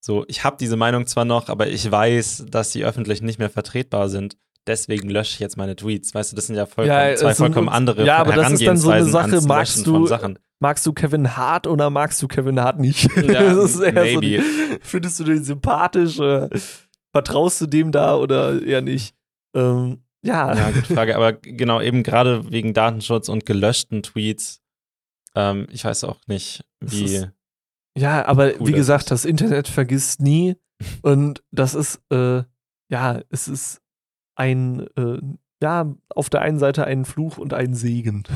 [0.04, 3.48] so, ich habe diese Meinung zwar noch, aber ich weiß, dass sie öffentlich nicht mehr
[3.48, 4.36] vertretbar sind.
[4.66, 6.14] Deswegen lösche ich jetzt meine Tweets.
[6.14, 8.76] Weißt du, das sind ja, vollkommen, Ja, zwei vollkommen andere ja, aber das ist dann
[8.76, 10.06] so eine Sache, magst du-.
[10.60, 13.10] Magst du Kevin Hart oder magst du Kevin Hart nicht?
[13.16, 13.22] Ja,
[13.54, 14.42] das ist eher so, maybe.
[14.82, 16.18] findest du den sympathisch?
[16.18, 16.50] Oder
[17.10, 19.14] vertraust du dem da oder eher nicht?
[19.54, 20.54] Ähm, ja.
[20.54, 21.16] Ja, gute Frage.
[21.16, 24.60] Aber genau, eben gerade wegen Datenschutz und gelöschten Tweets,
[25.34, 27.24] ähm, ich weiß auch nicht, wie.
[27.96, 30.56] Ja, aber Cool, wie gesagt, das Internet vergisst nie.
[31.02, 32.42] und das ist, äh,
[32.90, 33.80] ja, es ist
[34.36, 35.20] ein, äh,
[35.62, 38.24] ja, auf der einen Seite ein Fluch und ein Segen.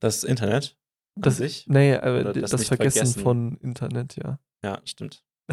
[0.00, 0.76] Das Internet
[1.14, 1.64] an Das, sich?
[1.68, 3.22] nee, äh, das, das Vergessen vergessen?
[3.22, 4.40] von Internet, ja.
[4.64, 5.22] Ja, stimmt.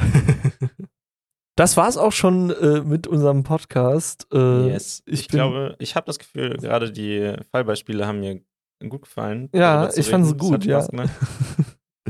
[1.56, 4.28] Das war's auch schon äh, mit unserem Podcast.
[4.32, 5.04] Äh, yes.
[5.06, 8.40] ich Ich, glaube, ich habe das Gefühl, gerade die Fallbeispiele haben mir
[8.88, 9.50] gut gefallen.
[9.54, 10.88] Ja, ich fand es gut, ja.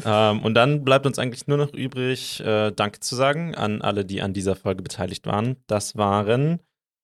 [0.05, 4.05] Ähm, und dann bleibt uns eigentlich nur noch übrig, äh, Danke zu sagen an alle,
[4.05, 5.57] die an dieser Folge beteiligt waren.
[5.67, 6.59] Das waren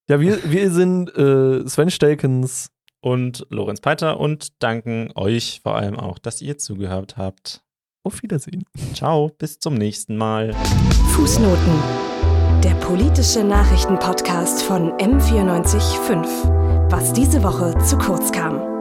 [0.07, 2.69] ja, wir, wir sind äh, Sven Stelkens.
[3.06, 7.62] Und Lorenz Peiter und danken euch vor allem auch, dass ihr zugehört habt.
[8.03, 8.64] Auf Wiedersehen.
[8.93, 10.53] Ciao, bis zum nächsten Mal.
[11.14, 11.74] Fußnoten.
[12.64, 16.89] Der politische Nachrichtenpodcast von M945.
[16.91, 18.74] Was diese Woche zu kurz kam.